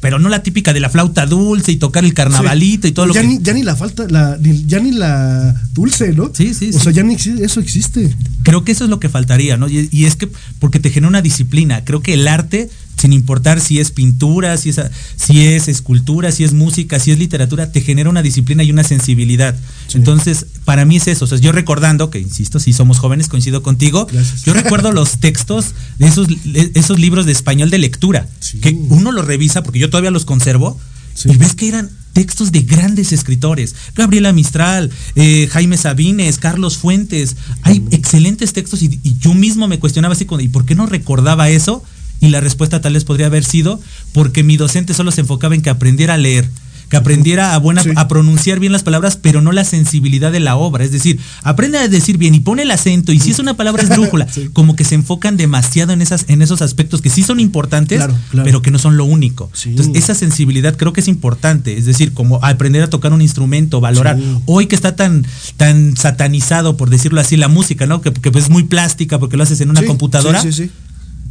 [0.00, 3.14] pero no la típica de la flauta dulce y tocar el carnavalito y todo lo
[3.14, 3.38] que...
[3.40, 6.30] Ya ni la falta, la, ya ni la dulce, ¿no?
[6.34, 8.14] Sí, sí, O sea, ya ni eso existe.
[8.42, 9.68] Creo que eso es lo que faltaría, ¿no?
[9.68, 13.78] Y, es que, porque te genera una disciplina, creo que el arte sin importar si
[13.78, 14.80] es pintura, si es,
[15.16, 18.84] si es escultura, si es música, si es literatura, te genera una disciplina y una
[18.84, 19.54] sensibilidad.
[19.94, 21.26] Entonces, para mí es eso.
[21.26, 24.06] O sea, yo recordando, que insisto, si somos jóvenes, coincido contigo,
[24.44, 26.28] yo recuerdo los textos de esos,
[26.74, 28.28] esos libros de español de lectura,
[28.60, 30.78] que uno los revisa, porque yo todavía los conservo,
[31.24, 33.74] y ves que eran textos de grandes escritores.
[33.94, 37.36] Gabriela Mistral, eh, Jaime Sabines, Carlos Fuentes.
[37.62, 41.50] Hay excelentes textos y, y, yo mismo me cuestionaba así, ¿y por qué no recordaba
[41.50, 41.82] eso?
[42.20, 43.80] Y la respuesta tal vez podría haber sido
[44.12, 46.48] porque mi docente solo se enfocaba en que aprendiera a leer,
[46.88, 50.56] que aprendiera a buena a pronunciar bien las palabras, pero no la sensibilidad de la
[50.56, 50.84] obra.
[50.84, 53.12] Es decir, aprende a decir bien y pone el acento.
[53.12, 56.62] Y si es una palabra esdrújula, como que se enfocan demasiado en esas, en esos
[56.62, 58.02] aspectos que sí son importantes,
[58.44, 59.50] pero que no son lo único.
[59.64, 61.76] Entonces, esa sensibilidad creo que es importante.
[61.76, 64.18] Es decir, como aprender a tocar un instrumento, valorar.
[64.46, 65.26] Hoy que está tan,
[65.56, 68.00] tan satanizado, por decirlo así, la música, ¿no?
[68.00, 70.40] Que, que es muy plástica porque lo haces en una computadora.
[70.40, 70.70] Sí, sí, sí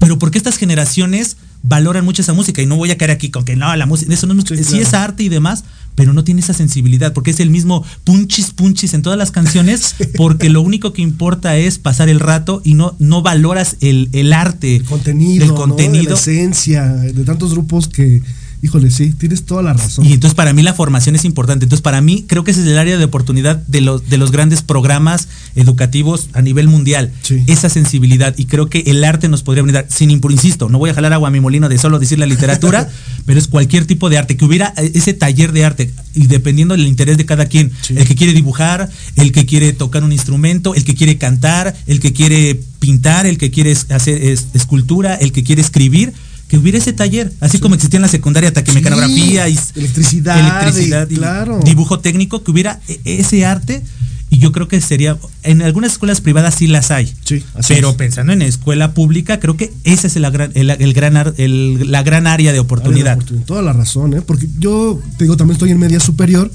[0.05, 3.43] pero porque estas generaciones valoran mucho esa música y no voy a caer aquí con
[3.43, 5.63] que no, la música, eso no es, sí, es arte y demás,
[5.95, 9.95] pero no tiene esa sensibilidad porque es el mismo punchis punchis en todas las canciones
[10.15, 14.31] porque lo único que importa es pasar el rato y no, no valoras el, el
[14.31, 16.11] arte, el contenido, el contenido.
[16.11, 18.21] la esencia de tantos grupos que
[18.61, 20.05] Híjole, sí, tienes toda la razón.
[20.05, 21.65] Y entonces para mí la formación es importante.
[21.65, 24.31] Entonces para mí creo que ese es el área de oportunidad de los, de los
[24.31, 27.11] grandes programas educativos a nivel mundial.
[27.47, 28.35] Esa sensibilidad.
[28.37, 31.27] Y creo que el arte nos podría brindar, sin insisto, no voy a jalar agua
[31.27, 32.89] a mi molino de solo decir la literatura,
[33.25, 34.37] pero es cualquier tipo de arte.
[34.37, 37.71] Que hubiera ese taller de arte y dependiendo del interés de cada quien.
[37.89, 41.99] El que quiere dibujar, el que quiere tocar un instrumento, el que quiere cantar, el
[41.99, 46.13] que quiere pintar, el que quiere hacer escultura, el que quiere escribir
[46.55, 51.65] que hubiera ese taller, así como existía en la secundaria taquimecanografía y electricidad, electricidad y,
[51.65, 53.83] dibujo técnico, que hubiera e, ese arte
[54.29, 58.31] y yo creo que sería en algunas escuelas privadas sí las hay sí, pero pensando
[58.31, 62.59] en escuela pública creo que esa es el, el, gran el, la gran área de
[62.59, 63.19] oportunidad.
[63.45, 64.21] toda la razón ¿eh?
[64.21, 66.49] porque yo te digo también estoy en media superior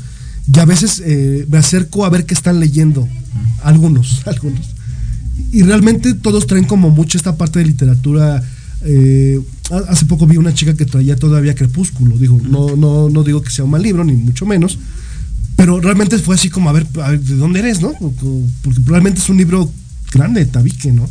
[0.53, 3.07] y a veces eh, me acerco a ver qué están leyendo
[3.63, 4.67] algunos algunos
[5.53, 8.43] y realmente todos traen como mucho esta parte de literatura
[8.83, 9.41] eh,
[9.89, 12.17] hace poco vi una chica que traía todavía Crepúsculo.
[12.19, 14.79] Digo, no, no, no digo que sea un mal libro, ni mucho menos.
[15.57, 17.93] Pero realmente fue así como, a ver, ¿de dónde eres, no?
[18.63, 19.71] Porque probablemente es un libro
[20.13, 21.09] grande, tabique, ¿no?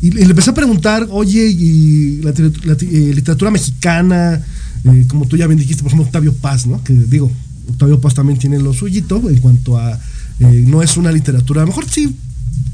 [0.00, 4.42] Y, le empecé a preguntar, oye, y eh, literatura mexicana,
[4.84, 6.82] eh, como tú ya bien dijiste, por ejemplo, Octavio Paz, ¿no?
[6.82, 7.30] Que digo,
[7.70, 9.98] Octavio Paz también tiene lo suyito en cuanto a,
[10.40, 12.14] no es una literatura, a lo mejor sí,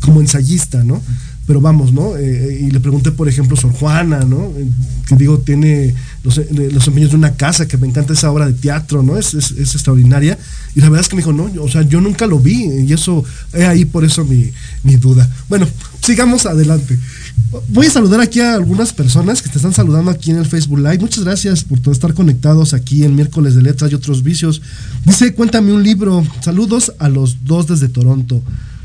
[0.01, 1.03] como ensayista, ¿no?
[1.51, 2.17] Pero vamos, ¿no?
[2.17, 4.53] Eh, eh, y le pregunté, por ejemplo, Sor Juana, ¿no?
[4.57, 4.69] Eh,
[5.09, 8.53] que digo, tiene los, los, empeños de una casa, que me encanta esa obra de
[8.53, 9.19] teatro, ¿no?
[9.19, 10.39] Es, es, extraordinaria.
[10.77, 12.93] Y la verdad es que me dijo, no, o sea, yo nunca lo vi, y
[12.93, 14.53] eso, es ahí por eso mi,
[14.85, 15.29] mi duda.
[15.49, 15.67] Bueno,
[16.01, 16.97] sigamos adelante.
[17.67, 20.79] Voy a saludar aquí a algunas personas que te están saludando aquí en el Facebook
[20.79, 21.01] Live.
[21.01, 24.63] Muchas gracias por estar conectados aquí en miércoles de letras y otros vicios.
[25.05, 26.25] Dice, cuéntame un libro.
[26.45, 28.41] Saludos a los dos desde Toronto.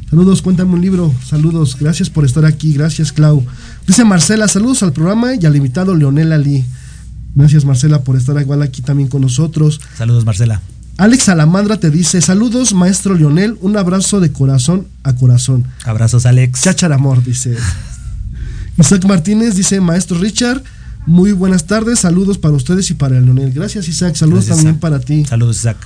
[0.10, 1.14] Saludos, cuéntame un libro.
[1.28, 2.74] Saludos, gracias por estar aquí.
[2.74, 3.46] Gracias, Clau.
[3.88, 6.64] Dice Marcela, saludos al programa y al invitado Leonel Ali.
[7.34, 9.82] Gracias, Marcela, por estar igual aquí también con nosotros.
[9.98, 10.62] Saludos, Marcela.
[10.98, 15.66] Alex Alamandra te dice, saludos, maestro Leonel, un abrazo de corazón a corazón.
[15.84, 16.62] Abrazos, Alex.
[16.62, 17.58] Chachar amor, dice.
[18.80, 20.64] Isaac Martínez dice, maestro Richard,
[21.06, 23.52] muy buenas tardes, saludos para ustedes y para el Leonel.
[23.52, 25.26] Gracias, Isaac, saludos también para ti.
[25.26, 25.78] Saludos, Isaac.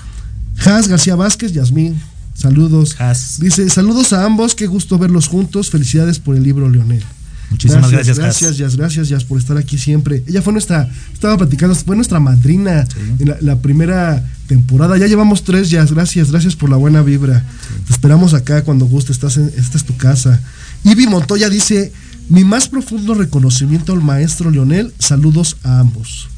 [0.65, 1.99] Has García Vázquez, Yasmín,
[2.39, 2.95] Saludos.
[3.39, 5.69] Dice, saludos a ambos, qué gusto verlos juntos.
[5.69, 7.03] Felicidades por el libro, Leonel.
[7.49, 8.17] Muchísimas gracias.
[8.17, 10.23] Gracias, gracias, gracias, por estar aquí siempre.
[10.25, 12.87] Ella fue nuestra, estaba platicando, fue nuestra madrina
[13.19, 14.97] en la, primera temporada.
[14.97, 15.91] Ya llevamos tres, Jazz.
[15.91, 17.43] Gracias, gracias por la buena vibra.
[17.87, 20.39] Te esperamos acá cuando guste, estás en, esta es tu casa.
[20.85, 21.91] Ivy Montoya dice,
[22.29, 24.93] mi más profundo reconocimiento al maestro Leonel.
[24.97, 26.29] Saludos a ambos.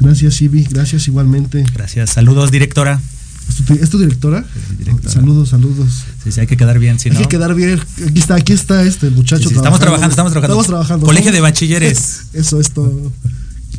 [0.00, 0.64] Gracias, Ivy.
[0.64, 1.64] Gracias igualmente.
[1.74, 2.10] Gracias.
[2.10, 3.00] Saludos, directora.
[3.80, 4.44] ¿Es tu, directora?
[5.06, 6.04] Saludos, saludos.
[6.22, 7.80] Sí, sí, hay que quedar bien, si Hay que quedar bien.
[8.06, 9.48] Aquí está, aquí está este muchacho.
[9.48, 10.60] estamos trabajando, estamos trabajando.
[10.60, 11.06] Estamos trabajando.
[11.06, 12.26] Colegio de bachilleres.
[12.32, 13.12] Eso, esto.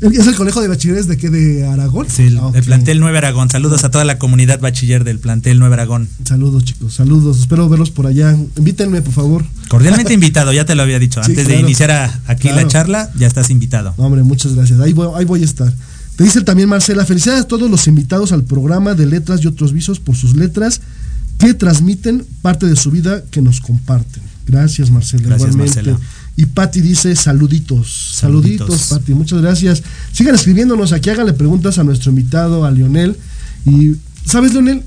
[0.01, 1.30] ¿Es el colegio de bachilleres de qué?
[1.30, 2.08] ¿De Aragón?
[2.10, 3.49] Sí, el, ah, plantel 9 Aragón.
[3.49, 6.10] Saludos a toda la comunidad bachiller del plantel 9 Aragón.
[6.25, 6.93] Saludos, chicos.
[6.93, 7.39] Saludos.
[7.39, 8.36] Espero verlos por allá.
[8.58, 9.45] Invítenme, por favor.
[9.69, 11.21] Cordialmente invitado, ya te lo había dicho.
[11.21, 13.93] Antes de iniciar aquí la charla, ya estás invitado.
[13.97, 14.80] hombre, muchas gracias.
[14.80, 15.73] Ahí voy, ahí voy a estar.
[16.15, 19.73] Te dice también Marcela, felicidades a todos los invitados al programa de letras y otros
[19.73, 20.82] visos por sus letras
[21.38, 24.23] que transmiten parte de su vida que nos comparten.
[24.47, 25.95] Gracias Marcela, gracias, igualmente.
[26.38, 29.84] Y Patti dice saluditos, saluditos, Patti, muchas gracias.
[30.13, 33.17] Sigan escribiéndonos aquí, háganle preguntas a nuestro invitado, a Lionel.
[33.65, 34.84] Y, ¿sabes, Lionel?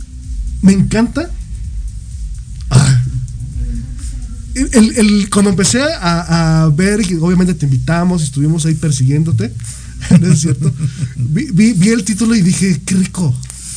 [0.63, 1.31] Me encanta.
[2.71, 3.03] Ah,
[4.55, 9.53] el, cuando empecé a, a ver, obviamente te invitamos, estuvimos ahí persiguiéndote
[10.21, 10.73] ¿No es cierto?
[11.17, 13.35] Vi, el título y dije, qué rico.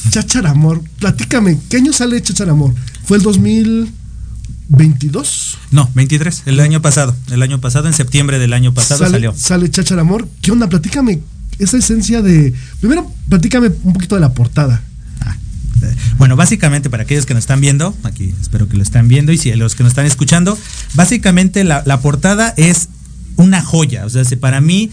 [0.09, 0.81] Chacharamor.
[0.99, 2.75] Platícame, ¿qué año sale Chacharamor?
[3.05, 5.57] ¿Fue el 2022?
[5.71, 7.15] No, 23, el año pasado.
[7.29, 9.33] El año pasado, en septiembre del año pasado salió.
[9.35, 10.27] Sale Chacharamor.
[10.41, 10.67] ¿Qué onda?
[10.69, 11.21] Platícame
[11.59, 12.53] esa esencia de.
[12.79, 14.81] Primero, platícame un poquito de la portada.
[15.21, 15.37] Ah,
[15.83, 19.31] eh, bueno, básicamente para aquellos que nos están viendo, aquí espero que lo están viendo
[19.31, 20.57] y si los que nos están escuchando,
[20.95, 22.89] básicamente la, la portada es
[23.35, 24.05] una joya.
[24.05, 24.91] O sea, para mí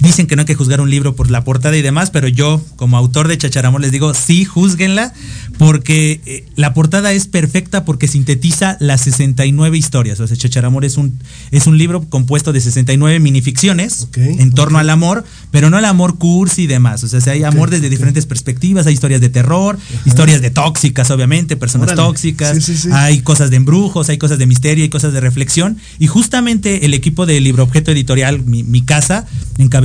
[0.00, 2.62] dicen que no hay que juzgar un libro por la portada y demás, pero yo
[2.76, 5.12] como autor de Chacharamor les digo, sí, juzguenla,
[5.58, 10.20] porque eh, la portada es perfecta porque sintetiza las 69 historias.
[10.20, 11.18] O sea, Chacharamor es un,
[11.50, 16.18] es un libro compuesto de 69 minificciones en torno al amor, pero no el amor
[16.18, 17.02] cursi y demás.
[17.02, 21.56] O sea, hay amor desde diferentes perspectivas, hay historias de terror, historias de tóxicas, obviamente,
[21.56, 25.78] personas tóxicas, hay cosas de embrujos, hay cosas de misterio, hay cosas de reflexión.
[25.98, 29.26] Y justamente el equipo de Libro Objeto Editorial, mi, mi casa,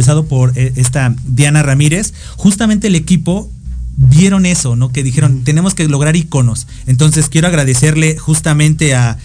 [0.04, 3.50] encabezado por eh, esta Diana Ramírez, justamente el equipo
[3.96, 4.92] vieron eso, ¿no?
[4.92, 6.68] Que dijeron, tenemos que lograr iconos.
[6.88, 9.18] Entonces quiero agradecerle justamente a,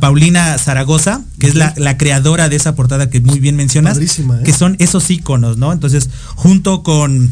[0.00, 4.08] Paulina Zaragoza, que es la, creadora de esa portada que muy bien mencionas, ¿eh?
[4.42, 5.74] que son esos iconos, ¿no?
[5.74, 7.30] Entonces, junto con,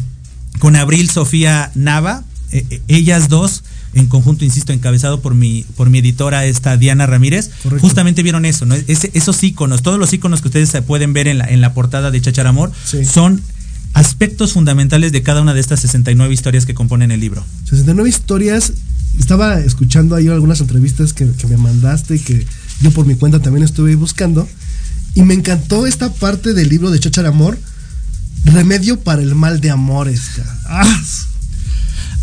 [0.59, 3.63] con Abril Sofía Nava, eh, ellas dos
[3.93, 8.65] en conjunto, insisto, encabezado por mi, por mi editora, esta Diana Ramírez, justamente vieron eso,
[8.65, 8.75] ¿no?
[8.75, 12.21] esos iconos, todos los iconos que ustedes pueden ver en la, en la portada de
[12.21, 12.71] Chacharamor
[13.05, 13.41] son
[13.93, 17.45] aspectos fundamentales de cada una de estas 69 historias que componen el libro.
[17.65, 18.73] 69 historias,
[19.19, 22.45] estaba escuchando ahí algunas entrevistas que, me mandaste, que
[22.81, 24.47] yo por mi cuenta también estuve buscando,
[25.15, 27.57] y me encantó esta parte del libro de Chacharamor,
[28.45, 30.21] Remedio para el mal de amores.
[30.65, 31.01] ¡Ah!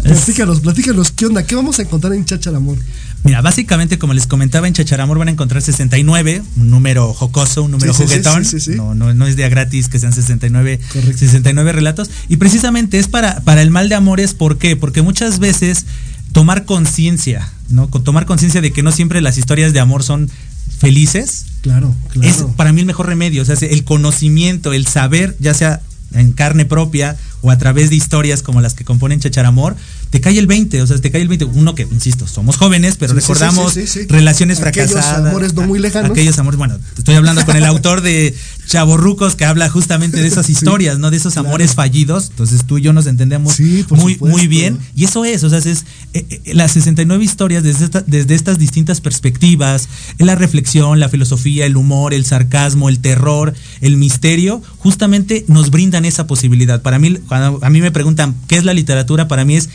[0.02, 1.44] Platícanos, platícanos, ¿qué onda?
[1.44, 2.78] ¿Qué vamos a encontrar en Chacharamor?
[3.22, 7.72] Mira, básicamente, como les comentaba, en Chacharamor van a encontrar 69, un número jocoso, un
[7.72, 8.44] número juguetón.
[8.76, 10.80] no, no, no es día gratis que sean 69,
[11.16, 12.10] 69 relatos.
[12.28, 14.74] Y precisamente es para, para el mal de amores, ¿por qué?
[14.74, 15.84] Porque muchas veces
[16.32, 17.88] tomar conciencia, ¿no?
[17.88, 20.30] Tomar conciencia de que no siempre las historias de amor son
[20.78, 21.46] felices.
[21.60, 22.28] Claro, claro.
[22.28, 23.42] Es para mí el mejor remedio.
[23.42, 25.82] O sea, el conocimiento, el saber, ya sea
[26.12, 29.76] en carne propia o a través de historias como las que componen Chacharamor,
[30.10, 31.44] te cae el 20, o sea, te cae el 20.
[31.46, 33.74] Uno que, insisto, somos jóvenes, pero recordamos
[34.08, 35.06] relaciones fracasadas.
[35.06, 36.10] Aquellos amores no muy lejanos.
[36.10, 38.34] Aquellos amores, bueno, estoy hablando con el autor de
[38.66, 41.10] Chaborrucos que habla justamente de esas historias, ¿no?
[41.10, 42.28] De esos amores fallidos.
[42.30, 43.58] Entonces tú y yo nos entendemos
[43.90, 44.78] muy, muy bien.
[44.94, 49.00] Y eso es, o sea, es eh, eh, las 69 historias desde, desde estas distintas
[49.00, 55.70] perspectivas, la reflexión, la filosofía, el humor, el sarcasmo, el terror, el misterio, justamente nos
[55.70, 56.82] brindan esa posibilidad.
[56.82, 59.68] Para mí, cuando a mí me preguntan qué es la literatura, para mí es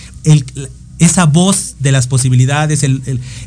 [0.99, 2.85] esa voz de las posibilidades,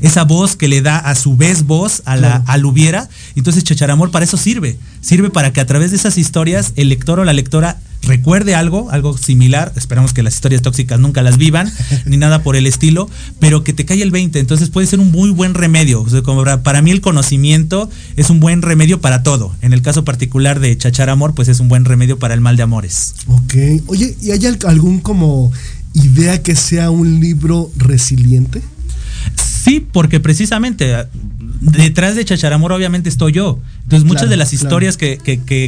[0.01, 3.09] esa voz que le da a su vez voz a la, al hubiera.
[3.37, 4.79] Entonces Chacharamor para eso sirve.
[5.01, 8.91] Sirve para que a través de esas historias el lector o la lectora recuerde algo,
[8.91, 9.73] algo similar.
[9.77, 11.73] Esperamos que las historias tóxicas nunca las vivan,
[12.05, 14.39] ni nada por el estilo, pero que te cae el 20.
[14.39, 16.05] Entonces puede ser un muy buen remedio.
[16.25, 19.55] como para mí el conocimiento es un buen remedio para todo.
[19.63, 22.63] En el caso particular de Chacharamor, pues es un buen remedio para el mal de
[22.63, 23.15] amores.
[23.27, 23.55] Ok.
[23.87, 25.53] Oye, ¿y hay algún como
[25.95, 28.63] idea que sea un libro resiliente?
[29.37, 30.95] Sí, porque precisamente
[31.61, 33.61] detrás de Chacharamor obviamente estoy yo.
[33.89, 35.19] Entonces muchas de las historias que,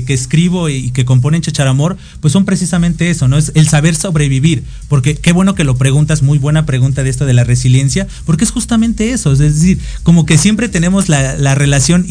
[0.08, 3.38] escribo y que componen Chacharamor, pues son precisamente eso, ¿no?
[3.38, 4.62] Es el saber sobrevivir.
[4.88, 8.44] Porque qué bueno que lo preguntas, muy buena pregunta de esto de la resiliencia, porque
[8.44, 9.32] es justamente eso.
[9.32, 12.06] Es decir, como que siempre tenemos la, relación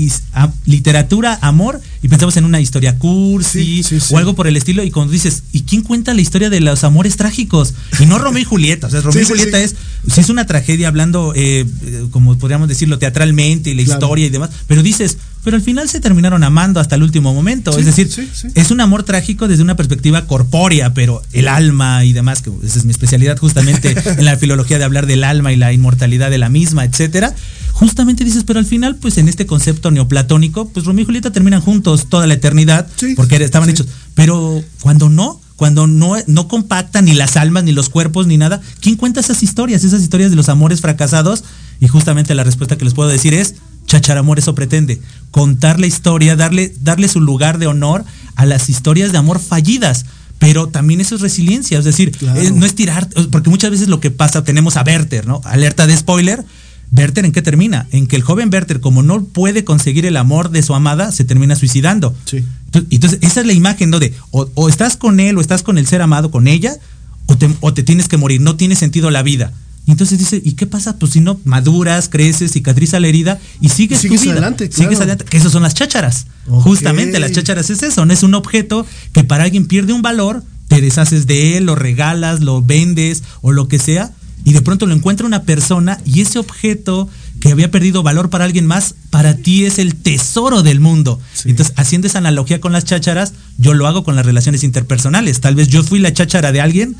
[0.65, 5.13] literatura, amor, y pensamos en una historia cursi o algo por el estilo, y cuando
[5.13, 7.75] dices, ¿y quién cuenta la historia de los amores trágicos?
[7.99, 8.87] Y no Romeo y Julieta.
[8.87, 9.75] O sea, Romeo y Julieta es,
[10.11, 14.29] si es una tragedia hablando, eh, eh, como podríamos decirlo, teatralmente, y la historia y
[14.29, 17.77] demás, pero dices, pero al final se terminaron amando hasta el último momento.
[17.77, 18.09] es decir,
[18.55, 22.79] es un amor trágico desde una perspectiva corpórea, pero el alma y demás, que esa
[22.79, 26.37] es mi especialidad justamente en la filología de hablar del alma y la inmortalidad de
[26.37, 27.33] la misma, etcétera.
[27.71, 31.61] Justamente dices, pero al final, pues en este concepto neoplatónico, pues Romeo y Julieta terminan
[31.61, 33.87] juntos toda la eternidad, porque estaban hechos.
[34.15, 38.61] Pero cuando no, cuando no, no compactan ni las almas, ni los cuerpos, ni nada,
[38.81, 39.83] ¿quién cuenta esas historias?
[39.83, 41.43] Esas historias de los amores fracasados.
[41.79, 43.55] Y justamente la respuesta que les puedo decir es
[43.89, 49.11] Chacharamor eso pretende, contar la historia, darle, darle su lugar de honor a las historias
[49.11, 50.05] de amor fallidas.
[50.37, 53.99] Pero también eso es resiliencia, es decir, eh, no es tirar, porque muchas veces lo
[53.99, 55.41] que pasa, tenemos a Werther, ¿no?
[55.43, 56.45] Alerta de spoiler,
[56.95, 57.87] Werther en qué termina?
[57.91, 61.25] En que el joven Werther, como no puede conseguir el amor de su amada, se
[61.25, 62.15] termina suicidando.
[62.23, 62.45] Sí.
[62.89, 63.99] Entonces, esa es la imagen, ¿no?
[63.99, 66.77] De o, estás con él o estás con el ser amado, con ella,
[67.25, 69.51] o te, o te tienes que morir, no tiene sentido la vida.
[69.89, 70.99] Y entonces dice, ¿y qué pasa?
[70.99, 74.69] Pues si no, maduras, creces, cicatriza la herida y sigues, sigues adelante.
[74.71, 75.25] Sigues adelante.
[75.25, 76.27] Que esas son las chácharas.
[76.45, 80.43] Justamente las chácharas es eso, no es un objeto que para alguien pierde un valor,
[80.67, 84.11] te deshaces de él, lo regalas, lo vendes o lo que sea,
[84.43, 87.09] y de pronto lo encuentra una persona y ese objeto
[87.39, 91.19] que había perdido valor para alguien más, para ti es el tesoro del mundo.
[91.45, 95.41] Entonces, haciendo esa analogía con las chácharas, yo lo hago con las relaciones interpersonales.
[95.41, 96.95] Tal vez yo fui la cháchara de alguien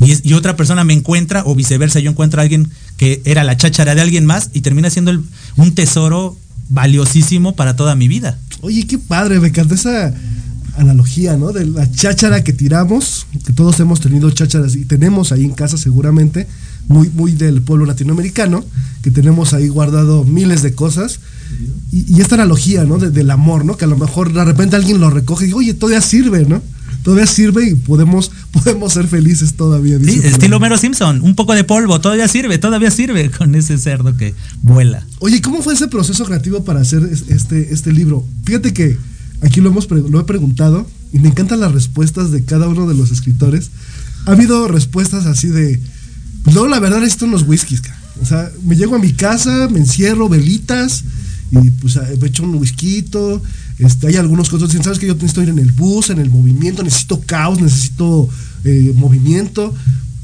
[0.00, 3.94] y, otra persona me encuentra, o viceversa, yo encuentro a alguien que era la cháchara
[3.94, 5.12] de alguien más y termina siendo
[5.56, 6.38] un tesoro
[6.70, 8.38] valiosísimo para toda mi vida.
[8.62, 10.14] Oye, qué padre, me esa
[10.76, 11.52] analogía, ¿no?
[11.52, 15.76] De la cháchara que tiramos, que todos hemos tenido chácharas y tenemos ahí en casa
[15.76, 16.46] seguramente,
[16.88, 18.64] muy, muy del pueblo latinoamericano,
[19.02, 21.20] que tenemos ahí guardado miles de cosas.
[21.92, 22.98] Y, esta analogía, ¿no?
[22.98, 23.76] del amor, ¿no?
[23.76, 26.62] Que a lo mejor de repente alguien lo recoge y oye, todavía sirve, ¿no?
[27.02, 29.98] Todavía sirve y podemos, podemos ser felices todavía.
[29.98, 34.16] Sí, estilo Homero Simpson, un poco de polvo, todavía sirve, todavía sirve con ese cerdo
[34.16, 35.06] que vuela.
[35.20, 38.24] Oye, ¿cómo fue ese proceso creativo para hacer este, este libro?
[38.44, 38.96] Fíjate que
[39.42, 42.94] aquí lo, hemos, lo he preguntado y me encantan las respuestas de cada uno de
[42.94, 43.70] los escritores.
[44.26, 45.80] Ha habido respuestas así de,
[46.44, 47.82] luego la verdad necesito unos whiskies,
[48.20, 51.04] o sea, me llego a mi casa, me encierro, velitas,
[51.50, 53.04] y pues he hecho un whisky.
[53.80, 56.82] Este, hay algunos cosas, sabes que yo necesito ir en el bus, en el movimiento,
[56.82, 58.28] necesito caos, necesito
[58.64, 59.74] eh, movimiento.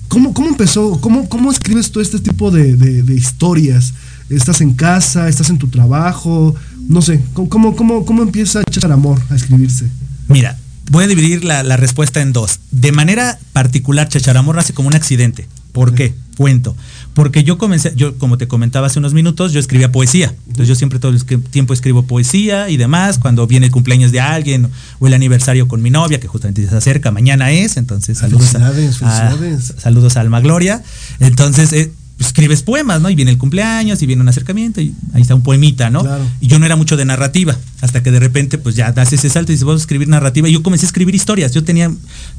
[0.09, 1.01] ¿Cómo, ¿Cómo, empezó?
[1.01, 3.95] ¿Cómo, ¿Cómo escribes tú este tipo de, historias?
[4.29, 5.29] ¿Estás en casa?
[5.29, 6.55] ¿Estás en tu trabajo?
[6.89, 9.87] No sé, ¿cómo, cómo, cómo empieza echar amor a escribirse?
[10.29, 10.59] Mira,
[10.91, 12.61] voy a dividir la, la, respuesta en dos.
[12.71, 15.49] De manera particular, Chacharamor nace como un accidente.
[15.73, 16.15] ¿Por qué?
[16.37, 16.77] Cuento.
[17.17, 20.35] Porque yo comencé, yo como te comentaba hace unos minutos, yo escribía poesía.
[20.49, 23.19] Entonces yo siempre todo el tiempo escribo poesía y demás.
[23.19, 26.77] Cuando viene el cumpleaños de alguien o el aniversario con mi novia, que justamente se
[26.77, 29.35] acerca, mañana es, entonces saludos a,
[29.79, 30.83] saludos a Alma Gloria.
[31.19, 33.11] Entonces, eh, escribes poemas, ¿no?
[33.11, 36.05] Y viene el cumpleaños y viene un acercamiento y ahí está un poemita, ¿no?
[36.41, 39.29] Y yo no era mucho de narrativa, hasta que de repente pues ya das ese
[39.29, 40.49] salto y dices, vamos a escribir narrativa.
[40.49, 41.53] Y yo comencé a escribir historias.
[41.53, 41.91] Yo tenía,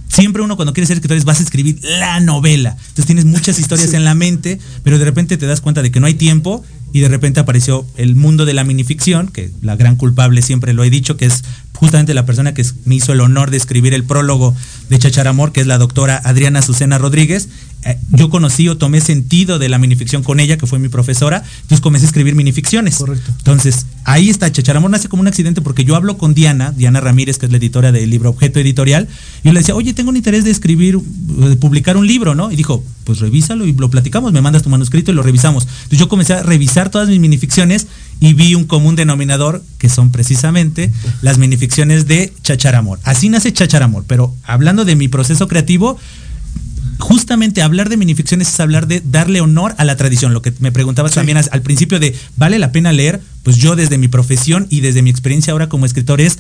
[0.07, 2.71] siempre uno cuando quiere ser escritor vas a escribir la novela.
[2.71, 5.99] Entonces tienes muchas historias en la mente, pero de repente te das cuenta de que
[5.99, 9.97] no hay tiempo y de repente apareció el mundo de la minificción, que la gran
[9.97, 11.43] culpable siempre lo he dicho, que es
[11.73, 14.55] justamente la persona que me hizo el honor de escribir el prólogo
[14.89, 17.49] de Chacharamor, que es la doctora Adriana Azucena Rodríguez.
[17.83, 21.43] Eh, yo conocí o tomé sentido de la minificción con ella, que fue mi profesora,
[21.61, 22.95] entonces comencé a escribir minificciones.
[22.95, 23.31] Correcto.
[23.37, 27.37] Entonces, ahí está, Chacharamor nace como un accidente porque yo hablo con Diana, Diana Ramírez,
[27.37, 29.07] que es la editora del libro Objeto Editorial,
[29.43, 32.51] y yo le decía, oye, tengo un interés de escribir, de publicar un libro, ¿no?
[32.51, 35.63] Y dijo, pues revísalo y lo platicamos, me mandas tu manuscrito y lo revisamos.
[35.65, 37.87] Entonces yo comencé a revisar todas mis minificciones
[38.19, 42.99] y vi un común denominador que son precisamente las minificciones de Chacharamor.
[43.03, 45.97] Así nace Chacharamor, pero hablando de mi proceso creativo,
[46.99, 50.33] justamente hablar de minificciones es hablar de darle honor a la tradición.
[50.33, 53.21] Lo que me preguntabas también al principio de, ¿vale la pena leer?
[53.43, 56.39] Pues yo desde mi profesión y desde mi experiencia ahora como escritor es,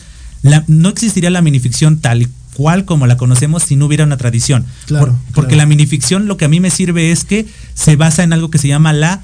[0.67, 4.65] no existiría la minificción tal cual como la conocemos si no hubiera una tradición.
[5.33, 8.49] porque la minificción lo que a mí me sirve es que se basa en algo
[8.49, 9.21] que se llama la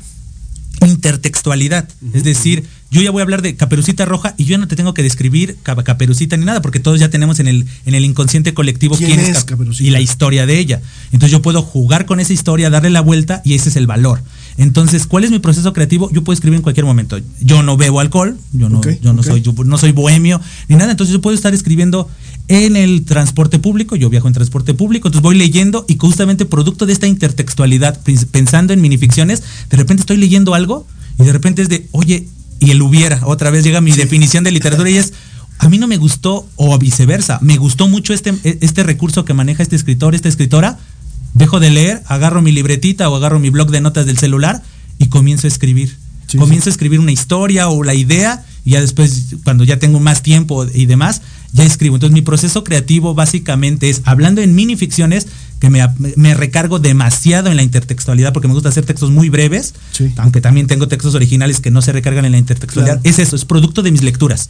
[0.86, 1.90] intertextualidad.
[2.14, 4.94] Es decir, yo ya voy a hablar de Caperucita Roja y yo no te tengo
[4.94, 8.96] que describir Caperucita ni nada, porque todos ya tenemos en el, en el inconsciente colectivo
[8.96, 10.80] quién, es, Caperucita y la historia de ella.
[11.06, 14.22] Entonces yo puedo jugar con esa historia, darle la vuelta y ese es el valor.
[14.58, 16.12] Entonces, ¿cuál es mi proceso creativo?
[16.12, 17.20] Yo puedo escribir en cualquier momento.
[17.42, 20.92] Yo no bebo alcohol, yo no, yo no soy, yo no soy bohemio ni nada.
[20.92, 22.08] Entonces yo puedo estar escribiendo
[22.48, 26.86] en el transporte público, yo viajo en transporte público, entonces voy leyendo y justamente producto
[26.86, 28.00] de esta intertextualidad,
[28.32, 29.42] pensando en minificciones,
[29.72, 30.86] de repente estoy leyendo algo
[31.18, 32.28] y de repente es de, oye,
[32.64, 35.14] y el hubiera, otra vez llega mi definición de literatura y es,
[35.60, 39.64] a mí no me gustó o viceversa, me gustó mucho este, este recurso que maneja
[39.64, 40.80] este escritor, esta escritora,
[41.34, 44.64] dejo de leer, agarro mi libretita o agarro mi blog de notas del celular
[44.98, 45.98] y comienzo a escribir.
[46.38, 50.22] comienzo a escribir una historia o la idea y ya después, cuando ya tengo más
[50.22, 51.96] tiempo y demás, ya escribo.
[51.98, 55.28] Entonces mi proceso creativo básicamente es, hablando en minificciones,
[55.64, 59.74] que me, recargo demasiado en la intertextualidad porque me gusta hacer textos muy breves,
[60.18, 63.00] aunque también tengo textos originales que no se recargan en la intertextualidad.
[63.06, 64.50] Es eso, es producto de mis lecturas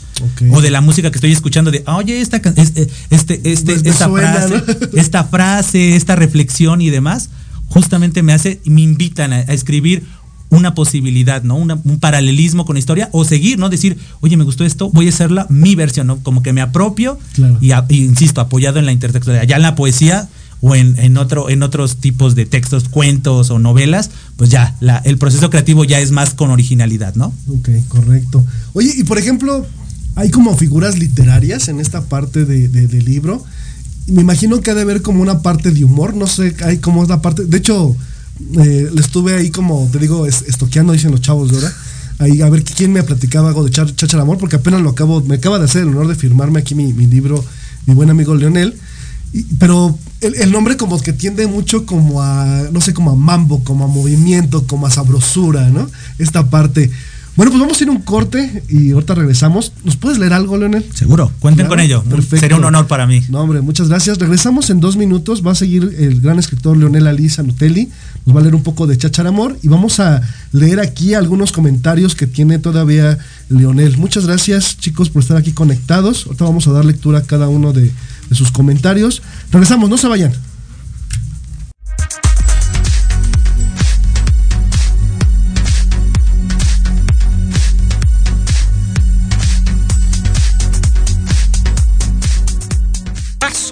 [0.49, 4.63] o de la música que estoy escuchando de, oye, esta, este, este, este esta, frase,
[4.93, 7.29] esta frase, esta reflexión y demás,
[7.67, 10.03] justamente me hace, me invitan a escribir
[10.49, 11.57] una posibilidad, ¿no?
[11.57, 13.69] un paralelismo con la historia o seguir, ¿no?
[13.69, 16.17] Decir, oye, me gustó esto, voy a hacerla mi versión, ¿no?
[16.23, 17.19] Como que me apropio
[17.61, 19.45] y, insisto, apoyado en la intertextualidad.
[19.45, 20.27] Ya en la poesía
[20.65, 25.49] o en, otro, en otros tipos de textos, cuentos o novelas, pues ya, el proceso
[25.49, 27.33] creativo ya es más con originalidad, ¿no?
[27.49, 28.45] Ok, correcto.
[28.71, 29.67] Oye, y por ejemplo,
[30.15, 33.43] hay como figuras literarias en esta parte de, del libro.
[34.07, 37.03] Me imagino que ha de haber como una parte de humor, no sé, hay como
[37.03, 37.93] la parte, de hecho,
[38.57, 41.73] eh, le estuve ahí como, te digo, estoqueando, dicen los chavos de ahora.
[42.19, 45.35] Ahí, a ver quién me platicaba algo de Chacha Amor, porque apenas lo acabo, me
[45.35, 47.43] acaba de hacer el honor de firmarme aquí mi, libro,
[47.85, 48.75] mi buen amigo Leonel.
[49.59, 53.85] pero el, nombre como que tiende mucho como a, no sé, como a mambo, como
[53.85, 55.89] a movimiento, como a sabrosura, ¿no?
[56.17, 56.89] Esta parte.
[57.35, 59.73] Bueno, pues vamos a ir un corte y ahorita regresamos.
[59.83, 60.85] ¿Nos puedes leer algo, Leonel?
[60.93, 62.03] Seguro, cuenten con ello.
[62.03, 62.37] Perfecto.
[62.37, 63.23] Sería un honor para mí.
[63.29, 64.19] No, hombre, muchas gracias.
[64.19, 65.43] Regresamos en dos minutos.
[65.45, 67.89] Va a seguir el gran escritor Leonel Alisa Nutelli.
[68.27, 70.21] Nos va a leer un poco de Chacharamor y vamos a
[70.51, 73.17] leer aquí algunos comentarios que tiene todavía
[73.49, 73.97] Leonel.
[73.97, 76.27] Muchas gracias, chicos, por estar aquí conectados.
[76.27, 77.91] Ahorita vamos a dar lectura a cada uno de,
[78.29, 79.23] de sus comentarios.
[79.51, 80.33] Regresamos, no se vayan.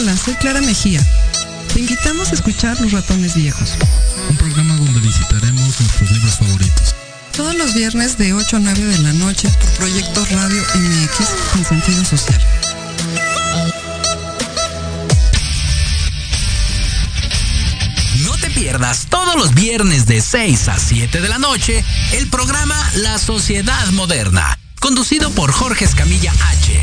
[0.00, 1.06] Hola, soy Clara Mejía.
[1.74, 3.72] Te invitamos a escuchar Los Ratones Viejos.
[4.30, 6.94] Un programa donde visitaremos nuestros libros favoritos.
[7.36, 11.64] Todos los viernes de 8 a 9 de la noche por Proyecto Radio MX con
[11.66, 12.40] sentido social.
[18.24, 21.84] No te pierdas todos los viernes de 6 a 7 de la noche
[22.14, 26.82] el programa La Sociedad Moderna conducido por Jorge Escamilla H,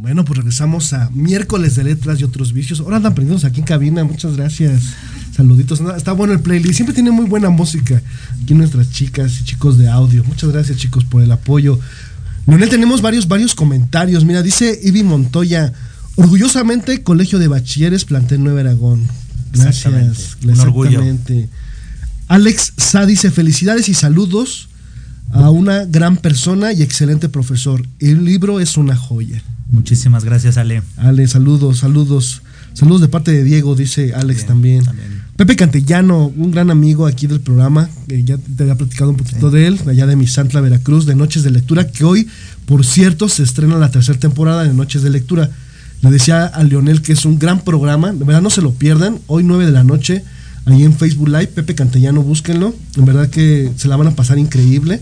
[0.00, 2.80] Bueno, pues regresamos a miércoles de letras y otros vicios.
[2.80, 4.82] Ahora andan prendidos aquí en cabina, muchas gracias.
[5.36, 5.82] Saluditos.
[5.94, 6.76] Está bueno el playlist.
[6.76, 8.00] Siempre tiene muy buena música.
[8.42, 10.24] Aquí nuestras chicas y chicos de audio.
[10.24, 11.78] Muchas gracias, chicos, por el apoyo.
[12.46, 14.24] Leonel, tenemos varios, varios comentarios.
[14.24, 15.74] Mira, dice Ivy Montoya.
[16.16, 19.06] Orgullosamente, Colegio de Bachilleres, Plantel Nueva Aragón.
[19.52, 20.38] Gracias.
[20.42, 21.02] Un orgullo.
[22.28, 24.70] Alex Sa dice: Felicidades y saludos
[25.30, 27.86] a una gran persona y excelente profesor.
[27.98, 29.42] El libro es una joya.
[29.70, 30.82] Muchísimas gracias, Ale.
[30.96, 32.42] Ale, saludos, saludos.
[32.72, 34.84] Saludos de parte de Diego, dice Alex también.
[35.36, 39.50] Pepe Cantellano, un gran amigo aquí del programa, que ya te había platicado un poquito
[39.50, 42.28] de él, allá de Misantla, Veracruz, de Noches de Lectura, que hoy,
[42.66, 45.50] por cierto, se estrena la tercera temporada de Noches de Lectura.
[46.02, 49.18] Le decía a Leonel que es un gran programa, de verdad no se lo pierdan,
[49.26, 50.24] hoy 9 de la noche,
[50.66, 54.38] ahí en Facebook Live, Pepe Cantellano, búsquenlo, en verdad que se la van a pasar
[54.38, 55.00] increíble.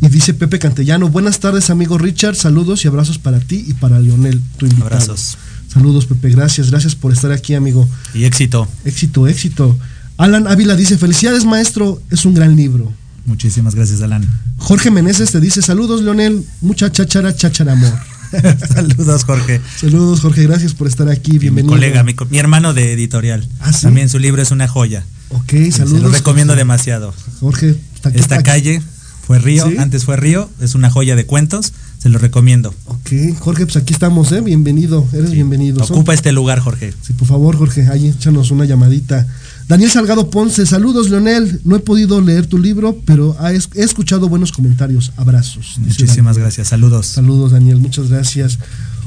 [0.00, 4.00] Y dice Pepe Cantellano, buenas tardes amigo Richard, saludos y abrazos para ti y para
[4.00, 4.86] Lionel, tu invitado.
[4.86, 5.36] Abrazos.
[5.68, 7.88] Saludos Pepe, gracias, gracias por estar aquí amigo.
[8.14, 8.66] Y éxito.
[8.84, 9.78] Éxito, éxito.
[10.16, 12.92] Alan Ávila dice, felicidades maestro, es un gran libro.
[13.26, 14.26] Muchísimas gracias Alan.
[14.56, 17.92] Jorge Meneses te dice, saludos Leonel, mucha cháchara, cháchara amor.
[18.74, 19.60] Saludos Jorge.
[19.76, 21.74] Saludos Jorge, gracias por estar aquí, bienvenido.
[21.74, 23.46] Mi colega, mi, hermano de editorial.
[23.60, 23.82] ¿Ah, sí?
[23.82, 25.04] También su libro es una joya.
[25.30, 25.98] Ok, saludos.
[25.98, 27.14] Se lo recomiendo demasiado.
[27.40, 27.76] Jorge,
[28.14, 28.82] Esta calle
[29.26, 29.76] fue Río, ¿Sí?
[29.78, 32.74] antes fue Río, es una joya de cuentos, se lo recomiendo.
[32.86, 34.40] Ok, Jorge, pues aquí estamos, ¿eh?
[34.40, 35.36] Bienvenido, eres sí.
[35.36, 35.84] bienvenido.
[35.84, 36.92] Ocupa este lugar, Jorge.
[37.02, 39.26] Sí, por favor, Jorge, ahí échanos una llamadita.
[39.70, 41.60] Daniel Salgado Ponce, saludos, Leonel.
[41.64, 43.36] No he podido leer tu libro, pero
[43.74, 45.12] he escuchado buenos comentarios.
[45.16, 45.76] Abrazos.
[45.78, 47.06] Muchísimas gracias, saludos.
[47.06, 48.58] Saludos, Daniel, muchas gracias.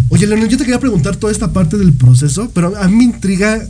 [0.08, 3.04] Oye, Leonel, yo te quería preguntar toda esta parte del proceso, pero a mí me
[3.04, 3.62] intriga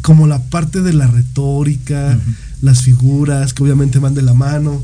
[0.00, 2.34] como la parte de la retórica, uh -huh.
[2.62, 4.82] las figuras, que obviamente van de la mano.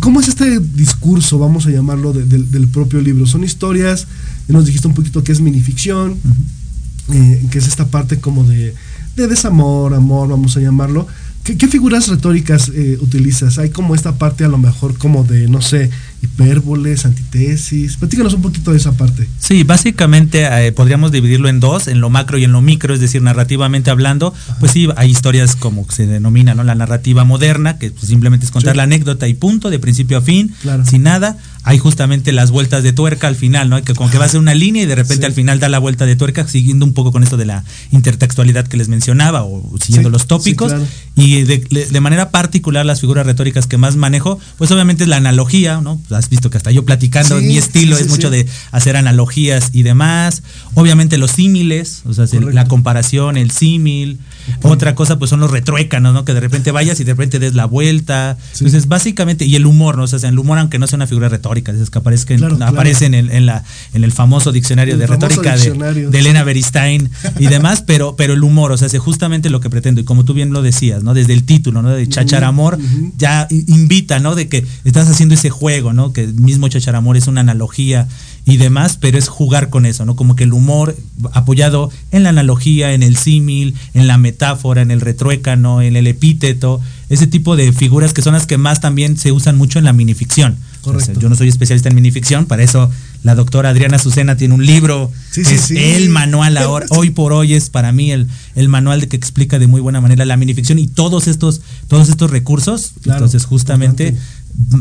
[0.00, 3.24] ¿Cómo es este discurso, vamos a llamarlo, de, de, del propio libro?
[3.26, 4.08] Son historias,
[4.48, 7.14] nos dijiste un poquito que es minificción, uh -huh.
[7.14, 8.74] eh, que es esta parte como de,
[9.16, 11.06] de desamor, amor, vamos a llamarlo.
[11.44, 13.58] ¿Qué, qué figuras retóricas eh, utilizas?
[13.58, 15.90] Hay como esta parte a lo mejor como de, no sé,
[16.22, 17.98] hipérboles, antítesis.
[17.98, 19.28] Platícanos un poquito de esa parte.
[19.38, 23.00] Sí, básicamente eh, podríamos dividirlo en dos, en lo macro y en lo micro, es
[23.00, 26.64] decir, narrativamente hablando, pues sí, hay historias como se denomina, ¿no?
[26.64, 28.76] La narrativa moderna, que pues, simplemente es contar Sí.
[28.78, 30.86] la anécdota y punto, de principio a fin, Claro.
[30.86, 31.36] sin nada.
[31.64, 33.82] Hay justamente las vueltas de tuerca al final, ¿no?
[33.82, 35.26] Que como que va a ser una línea y de repente Sí.
[35.26, 38.66] al final da la vuelta de tuerca, siguiendo un poco con esto de la intertextualidad
[38.66, 40.72] que les mencionaba o siguiendo Sí, los sí, tópicos.
[40.72, 40.86] claro.
[41.16, 41.58] Y de,
[41.90, 46.00] de manera particular las figuras retóricas que más manejo, pues obviamente es la analogía, ¿no?
[46.08, 49.84] Pues has visto que hasta yo platicando, mi estilo es mucho de hacer analogías y
[49.84, 50.42] demás.
[50.74, 52.50] Obviamente los símiles, o sea, Correcto.
[52.50, 54.18] la comparación, el símil.
[54.62, 56.24] Otra cosa, pues son los retruécanos, ¿no?
[56.24, 58.36] Que de repente vayas y de repente des la vuelta.
[58.54, 60.02] Entonces, básicamente, y el humor, ¿no?
[60.02, 62.72] O sea, el humor, aunque no sea una figura retórica, que aparezca en- Claro, claro.
[62.72, 66.10] aparece en el, en, la, en el famoso diccionario El de famoso retórica de, diccionario.
[66.10, 69.70] de Elena Beristain y demás, pero, pero el humor, o sea, es justamente lo que
[69.70, 70.00] pretendo.
[70.00, 71.14] Y como tú bien lo decías, ¿no?
[71.14, 71.90] Desde el título, ¿no?
[71.90, 73.12] De Chacharamor, ujú.
[73.18, 74.34] ya invita, ¿no?
[74.34, 76.12] De que estás haciendo ese juego, ¿no?
[76.12, 78.08] Que el mismo Chacharamor es una analogía
[78.46, 80.16] y demás, pero es jugar con eso, ¿no?
[80.16, 80.94] Como que el humor
[81.32, 86.06] apoyado en la analogía, en el símil, en la metáfora, en el retruécano, en el
[86.06, 89.84] epíteto, ese tipo de figuras que son las que más también se usan mucho en
[89.86, 90.56] la minificción.
[90.84, 91.10] Correcto.
[91.12, 92.90] O sea, yo no soy especialista en minificción, para eso
[93.22, 95.76] la doctora Adriana Azucena tiene un libro, Sí, es sí.
[95.76, 99.58] el manual ahora, hoy por hoy es para mí el, el manual de que explica
[99.58, 102.92] de muy buena manera la minificción y todos estos, todos estos recursos.
[103.02, 104.14] Claro, Entonces, justamente,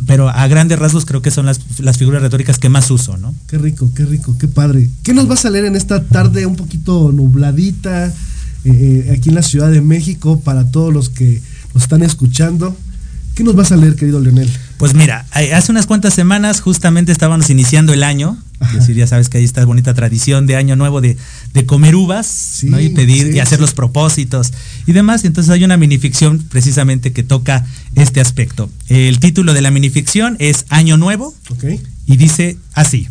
[0.06, 3.34] pero a grandes rasgos creo que son las, las figuras retóricas que más uso, ¿no?
[3.48, 4.90] Qué rico, qué rico, qué padre.
[5.04, 8.12] ¿Qué nos vas a leer en esta tarde un poquito nubladita eh,
[8.66, 11.42] eh, aquí en la Ciudad de México para todos los que
[11.74, 12.76] nos están escuchando?
[13.36, 14.50] ¿Qué nos vas a leer, querido Leonel?
[14.78, 18.38] Pues mira, hace unas cuantas semanas justamente estábamos iniciando el año.
[18.62, 21.18] Es decir, ya sabes que hay esta bonita tradición de año nuevo de,
[21.54, 22.80] de comer uvas ¿no?
[22.80, 23.62] y pedir sí, y hacer sí.
[23.62, 24.54] los propósitos
[24.86, 25.26] y demás.
[25.26, 27.66] Entonces hay una minificción precisamente que toca
[27.96, 28.70] este aspecto.
[28.88, 31.34] El título de la minificción es Año Nuevo
[32.06, 33.10] y dice así.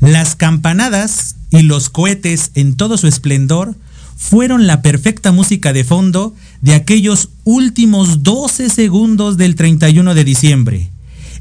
[0.00, 3.74] Las campanadas y los cohetes en todo su esplendor
[4.16, 10.90] fueron la perfecta música de fondo de aquellos últimos 12 segundos del 31 de diciembre,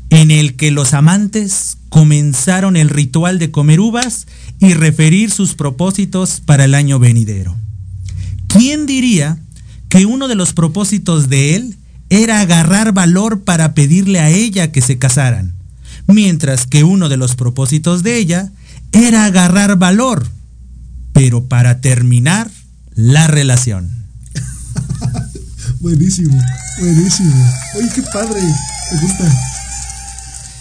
[0.09, 4.27] en el que los amantes comenzaron el ritual de comer uvas
[4.59, 7.55] y referir sus propósitos para el año venidero.
[8.47, 9.37] ¿Quién diría
[9.89, 11.77] que uno de los propósitos de él
[12.09, 15.53] era agarrar valor para pedirle a ella que se casaran?
[16.07, 18.51] mientras que uno de los propósitos de ella
[18.91, 20.27] era agarrar valor,
[21.13, 22.49] pero para terminar
[22.95, 23.89] la relación.
[25.79, 26.39] Buenísimo,
[26.79, 27.51] buenísimo.
[27.75, 29.51] Oye, qué padre, me gusta.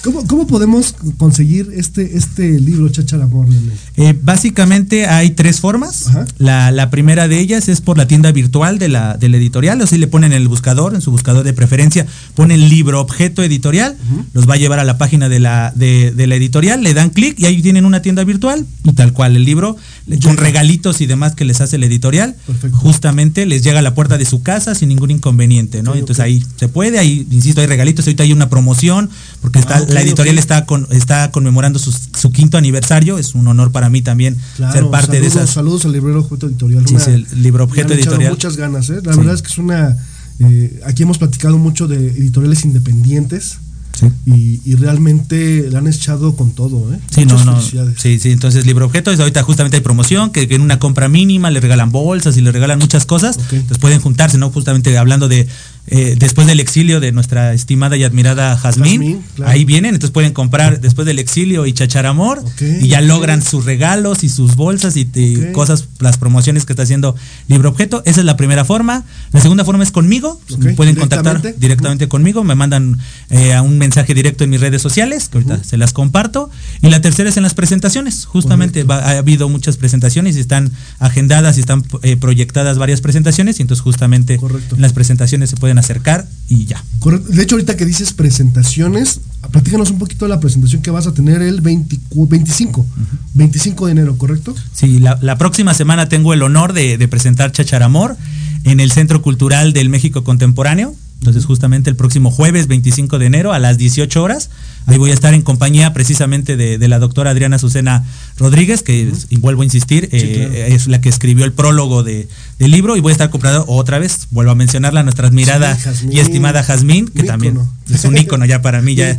[0.03, 3.73] ¿Cómo, cómo podemos conseguir este, este libro, Leonel?
[3.97, 6.07] Eh, básicamente hay tres formas.
[6.39, 9.81] La, la primera de ellas es por la tienda virtual de la, de la editorial,
[9.83, 13.43] o si le ponen en el buscador, en su buscador de preferencia, ponen libro objeto
[13.43, 13.95] editorial,
[14.33, 17.11] los va a llevar a la página de la, de, de la editorial, le dan
[17.11, 19.77] clic y ahí tienen una tienda virtual y tal cual el libro,
[20.19, 22.77] con regalitos y demás que les hace la editorial, Perfecto.
[22.79, 25.95] justamente les llega a la puerta de su casa sin ningún inconveniente, ¿no?
[25.95, 29.09] Entonces ahí se puede, ahí, insisto, hay regalitos, ahorita hay una promoción,
[29.41, 33.35] porque está, Ah, ok, la editorial está, con, está conmemorando su, su quinto aniversario, es
[33.35, 35.51] un honor para mí también Claro, ser parte saludos, de esas.
[35.51, 36.85] Saludos al librero objeto editorial.
[36.87, 38.31] Sí, Una- sí, el libro objeto editorial.
[38.33, 39.01] muchas ganas, ¿eh?
[39.05, 39.19] La Sí.
[39.19, 39.97] verdad es que es una.
[40.41, 43.59] eh, aquí hemos platicado mucho de editoriales independientes
[44.01, 44.07] Sí.
[44.25, 46.99] y, y realmente le han echado con todo, ¿eh?
[47.11, 47.61] Sí, Muchas no.
[47.61, 51.09] Sí, sí, entonces libro objeto, es ahorita justamente hay promoción, que, que en una compra
[51.09, 53.39] mínima le regalan bolsas y le regalan muchas cosas.
[53.53, 54.51] Entonces pueden juntarse, ¿no?
[54.51, 55.47] Justamente hablando de
[55.91, 59.23] eh, después del exilio de nuestra estimada y admirada Jazmín.
[59.35, 59.51] Claro.
[59.51, 63.65] Ahí vienen, entonces pueden comprar después del exilio y chacharamor Ok, y ya logran sus
[63.65, 65.07] regalos y sus bolsas y,
[65.53, 67.17] cosas, las promociones que está haciendo
[67.49, 68.03] libro objeto.
[68.07, 69.05] Esa es la primera forma.
[69.33, 70.41] La segunda forma es conmigo.
[70.77, 72.09] Pueden contactar directamente.
[72.09, 72.99] conmigo, me mandan
[73.31, 76.51] eh, a un mensaje directo en mis redes sociales, que ahorita se las comparto.
[76.83, 78.25] Y la tercera es en las presentaciones.
[78.27, 80.71] Justamente va- ha habido muchas presentaciones y están
[81.01, 83.59] agendadas y están eh, proyectadas varias presentaciones.
[83.59, 84.77] Y entonces justamente Correcto.
[84.77, 86.83] en las presentaciones se pueden acercar y ya.
[87.29, 89.21] De hecho, ahorita que dices presentaciones,
[89.51, 92.87] platícanos un poquito de la presentación que vas a tener el 24 25,
[93.35, 94.55] 25 de enero, ¿correcto?
[94.73, 98.17] Sí, la, la próxima semana tengo el honor de, de presentar Chacharamor
[98.65, 100.95] en el Centro Cultural del México Contemporáneo.
[101.21, 104.51] Entonces, justamente el próximo jueves 25 de enero a las 18 horas,
[104.87, 108.05] ahí voy a estar en compañía precisamente de, de la doctora Adriana Azucena
[108.39, 110.75] Rodríguez, que es- y vuelvo a insistir, eh, claro.
[110.75, 112.29] es la que escribió el prólogo de,
[112.59, 115.83] del libro, y voy a estar comprando otra vez, vuelvo a mencionarla, nuestra admirada Sí,
[115.83, 117.59] Jazmín, y estimada Jazmín, que también
[117.93, 119.17] es un ícono ya para mí, ya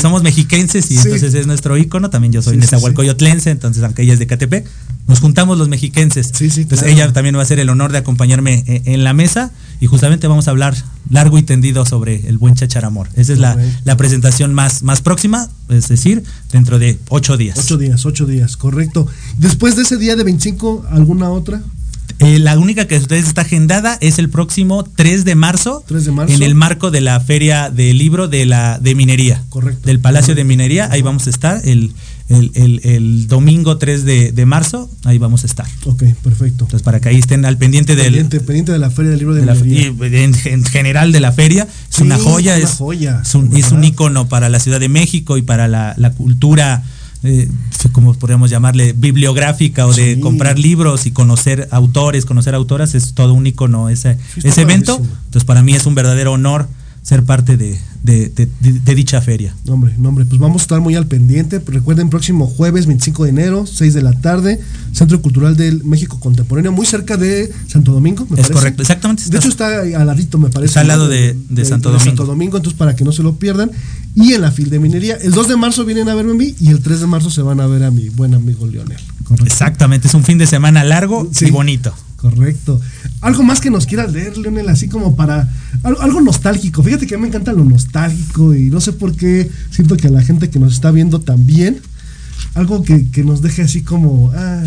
[0.00, 2.10] somos mexiquenses y entonces es nuestro ícono.
[2.10, 4.66] También yo soy sí, nezahualcoyotlense, entonces aunque ella es de Catepec,
[5.06, 6.32] nos juntamos los mexiquenses.
[6.40, 9.86] entonces ella también va a hacer el honor de acompañarme eh, en, la mesa y
[9.86, 10.74] justamente vamos a hablar
[11.08, 13.08] largo y tendido sobre el buen chacharamor.
[13.16, 16.22] Esa es la, la, presentación más, más próxima, es decir,
[16.52, 17.58] dentro de ocho días.
[17.58, 19.06] Ocho días, ocho días, correcto.
[19.38, 21.60] Después de ese día de 25, ¿alguna otra?
[22.20, 25.82] Eh, la única que ustedes está agendada es el próximo 3 de marzo.
[25.86, 26.34] 3 de marzo.
[26.34, 29.42] En el marco de la Feria del Libro de la de Minería.
[29.48, 29.86] Correcto.
[29.86, 30.88] Del Palacio de Minería.
[30.92, 31.94] Ahí vamos a estar el,
[32.28, 34.90] el, domingo 3 de, marzo.
[35.04, 35.66] Ahí vamos a estar.
[35.86, 36.64] Ok, perfecto.
[36.64, 38.26] Entonces, para que ahí estén al pendiente, del.
[38.26, 40.22] Pendiente de la Feria del Libro de, Minería.
[40.22, 41.66] en, general de la feria.
[41.90, 42.58] Es una joya.
[42.58, 45.94] Es, joya, es, un, es un ícono para la Ciudad de México y para la,
[45.96, 46.82] la cultura
[47.22, 47.48] eh,
[47.92, 53.34] como podríamos llamarle, bibliográfica o de comprar libros y conocer autores, conocer autoras, es todo
[53.34, 54.96] un icono ese, ese evento.
[54.96, 56.68] Entonces para mí es un verdadero honor
[57.10, 59.52] ser parte de, de, dicha feria.
[59.64, 61.58] Nombre, nombre, pues vamos a estar muy al pendiente.
[61.58, 64.60] Recuerden, próximo jueves 25 de enero, 6 de la tarde,
[64.92, 69.24] Centro Cultural del México Contemporáneo, muy cerca de Santo Domingo, me es correcto, exactamente.
[69.28, 70.70] De hecho, está al ladito, me parece.
[70.70, 71.34] Está al lado de,
[71.64, 72.04] Santo Domingo.
[72.04, 73.72] Santo Domingo, entonces para que no se lo pierdan.
[74.14, 76.54] Y en la fil de minería, el 2 de marzo vienen a verme a mí
[76.60, 79.00] y el 3 de marzo se van a ver a mi buen amigo Leonel.
[79.44, 81.92] Exactamente, es un fin de semana largo y bonito.
[82.20, 82.78] Correcto.
[83.22, 85.48] Algo más que nos quieras leer, Leonel, así como para
[85.82, 86.82] algo, nostálgico.
[86.82, 90.08] Fíjate que a mí me encanta lo nostálgico y no sé por qué siento que
[90.08, 91.80] a la gente que nos está viendo también,
[92.52, 94.62] algo que, nos deje así como, ah,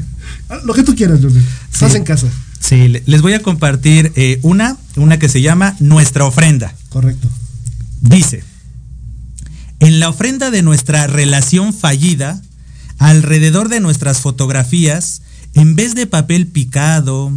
[0.64, 1.42] lo que tú quieras, Leonel.
[1.72, 2.26] Estás en casa.
[2.60, 6.74] Sí, les voy a compartir eh, una, una que se llama Nuestra ofrenda.
[6.90, 7.26] Correcto.
[8.02, 8.44] Dice,
[9.80, 12.42] en la ofrenda de nuestra relación fallida,
[12.98, 15.21] alrededor de nuestras fotografías,
[15.54, 17.32] en vez de papel picado,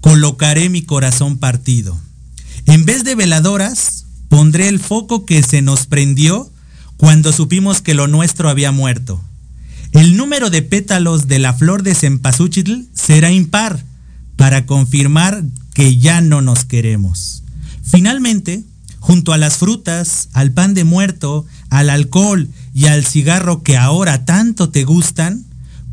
[0.00, 1.98] colocaré mi corazón partido.
[2.66, 6.50] En vez de veladoras, pondré el foco que se nos prendió
[6.96, 9.20] cuando supimos que lo nuestro había muerto.
[9.92, 13.84] El número de pétalos de la flor de cempasúchil será impar
[14.36, 17.42] para confirmar que ya no nos queremos.
[17.82, 18.64] Finalmente,
[18.98, 24.24] junto a las frutas, al pan de muerto, al alcohol y al cigarro que ahora
[24.24, 25.44] tanto te gustan,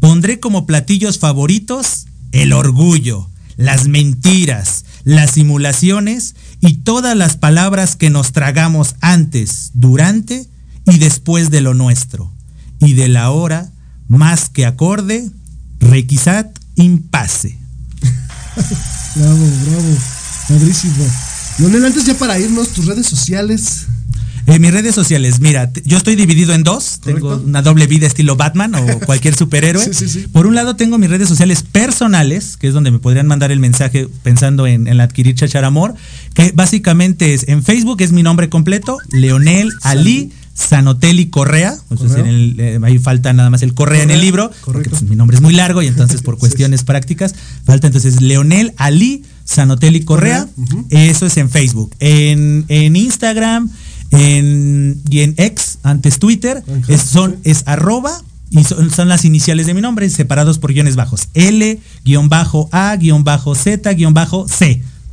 [0.02, 8.10] Pondré como platillos favoritos el orgullo, las mentiras, las simulaciones y todas las palabras que
[8.10, 10.50] nos tragamos antes, durante
[10.88, 12.34] y después de lo nuestro.
[12.80, 13.70] Y de la hora,
[14.08, 15.30] más que acorde,
[15.80, 16.48] requisat
[16.78, 17.60] impase.
[19.16, 19.98] bravo, bravo,
[20.48, 21.06] padrísimo.
[21.60, 23.86] Leonel, antes ya para irnos, tus redes sociales.
[24.60, 27.00] Mis redes sociales, mira, yo estoy dividido en dos.
[27.04, 29.90] Tengo una doble vida estilo Batman o cualquier superhéroe.
[30.32, 33.60] Por un lado tengo mis redes sociales personales, que es donde me podrían mandar el
[33.60, 35.96] mensaje pensando en, adquirir Chacharamor,
[36.34, 40.32] que básicamente es en Facebook es mi nombre completo, Leonel Ali.
[40.54, 45.16] Sanotelli Correa, eh, ahí falta nada más el Correa, en el libro, porque pues, mi
[45.16, 47.34] nombre es muy largo y entonces por cuestiones prácticas
[47.66, 50.48] falta entonces Leonel Ali Sanotelli Correa,
[50.90, 51.96] eso es en Facebook.
[52.00, 53.70] En, en Instagram,
[54.12, 59.74] en, y en X, antes Twitter, es, son, es arroba y son, las iniciales de
[59.74, 61.30] mi nombre, separados por guiones bajos.
[61.34, 61.80] L-A-Z-C.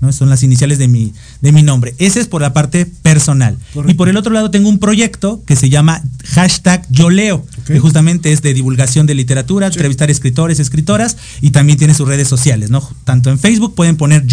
[0.00, 0.12] ¿no?
[0.12, 1.94] Son las iniciales de mi, de mi nombre.
[1.98, 3.56] Ese es por la parte personal.
[3.86, 7.78] Y por el otro lado tengo un proyecto que se llama hashtag Yo Leo, que
[7.78, 12.70] justamente es de divulgación de literatura, entrevistar escritores, escritoras, y también tiene sus redes sociales,
[12.70, 12.88] ¿no?
[13.04, 14.26] Tanto en Facebook pueden poner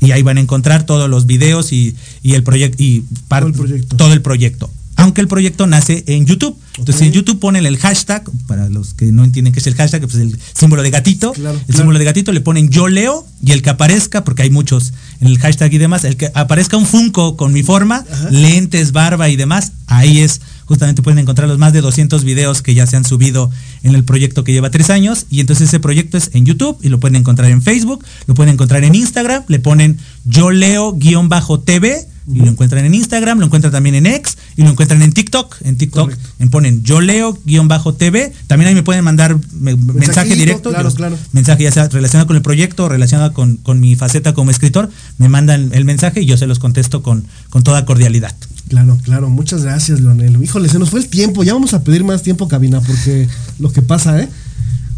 [0.00, 3.96] Y ahí van a encontrar todos los videos y, el proyecto y todo el proyecto.
[3.96, 4.70] todo el proyecto.
[5.02, 6.56] Aunque el proyecto nace en YouTube.
[6.78, 10.02] Entonces en YouTube ponen el hashtag, para los que no entienden qué es el hashtag,
[10.02, 11.32] pues el símbolo de gatito.
[11.34, 14.92] el símbolo de gatito le ponen yo leo y el que aparezca, porque hay muchos
[15.20, 19.28] en el hashtag y demás, el que aparezca un Funko con mi forma, lentes, barba
[19.28, 20.40] y demás, ahí es
[20.72, 23.50] justamente pueden encontrar los más de 200 videos que ya se han subido
[23.82, 25.26] en el proyecto que lleva tres años.
[25.28, 28.54] Y entonces ese proyecto es en YouTube y lo pueden encontrar en Facebook, lo pueden
[28.54, 33.96] encontrar en Instagram, le ponen yo leo-tv y lo encuentran en Instagram, lo encuentran también
[33.96, 35.56] en X y lo encuentran en TikTok.
[35.62, 36.12] En TikTok
[36.50, 38.32] ponen yo leo-tv.
[38.46, 40.70] También ahí me pueden mandar mensaje directo.
[40.70, 41.18] Claro, claro.
[41.32, 44.88] Mensaje ya sea relacionado con el proyecto, relacionado con, con, mi faceta como escritor.
[45.18, 48.34] Me mandan el mensaje y yo se los contesto con, con toda cordialidad.
[48.68, 49.28] Claro, claro.
[49.28, 50.42] Muchas gracias, Leonel.
[50.42, 51.42] Híjole, se nos fue el tiempo.
[51.42, 54.28] Ya vamos a pedir más tiempo, cabina, porque lo que pasa, ¿eh?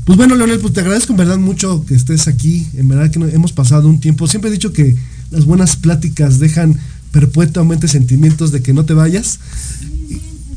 [0.04, 2.66] Pues bueno, Leonel, pues te agradezco en verdad mucho que estés aquí.
[2.74, 4.26] En verdad que hemos pasado un tiempo.
[4.26, 4.94] Siempre he dicho que
[5.30, 6.78] las buenas pláticas dejan
[7.10, 9.38] perpetuamente sentimientos de que no te vayas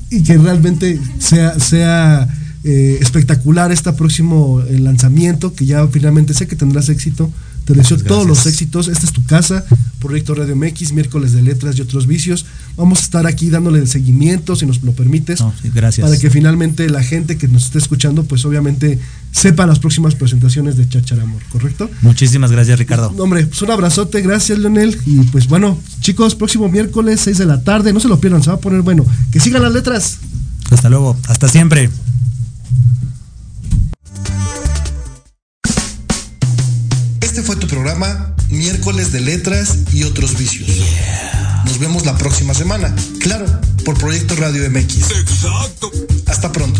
[0.09, 2.28] y, que realmente sea, sea
[2.63, 7.32] eh, espectacular este próximo eh, lanzamiento, que ya finalmente sé que tendrás éxito.
[7.65, 8.88] Te deseo todos los éxitos.
[8.88, 9.65] Esta es tu casa.
[9.99, 12.45] Proyecto Radio MX, miércoles de letras y otros vicios.
[12.78, 15.43] Vamos a estar aquí dándole el seguimiento, si nos lo permites.
[15.74, 16.07] gracias.
[16.07, 18.99] Para que finalmente la gente que nos esté escuchando, pues obviamente
[19.38, 21.89] sepa las próximas presentaciones de Chacharamor, ¿correcto?
[22.01, 23.13] Muchísimas gracias, Ricardo.
[23.19, 24.99] hombre, pues un abrazote, gracias, Leonel.
[25.05, 28.49] Y pues bueno, chicos, próximo miércoles, 6 de la tarde, no se lo pierdan, se
[28.49, 29.05] va a poner bueno.
[29.31, 30.17] Que sigan las letras.
[30.71, 31.89] Hasta luego, hasta siempre.
[37.21, 40.67] Este fue tu programa Miércoles de Letras y otros vicios.
[41.65, 43.45] Nos vemos la próxima semana, claro,
[43.85, 45.11] por Proyecto Radio MX.
[45.11, 45.91] Exacto.
[46.25, 46.79] Hasta pronto.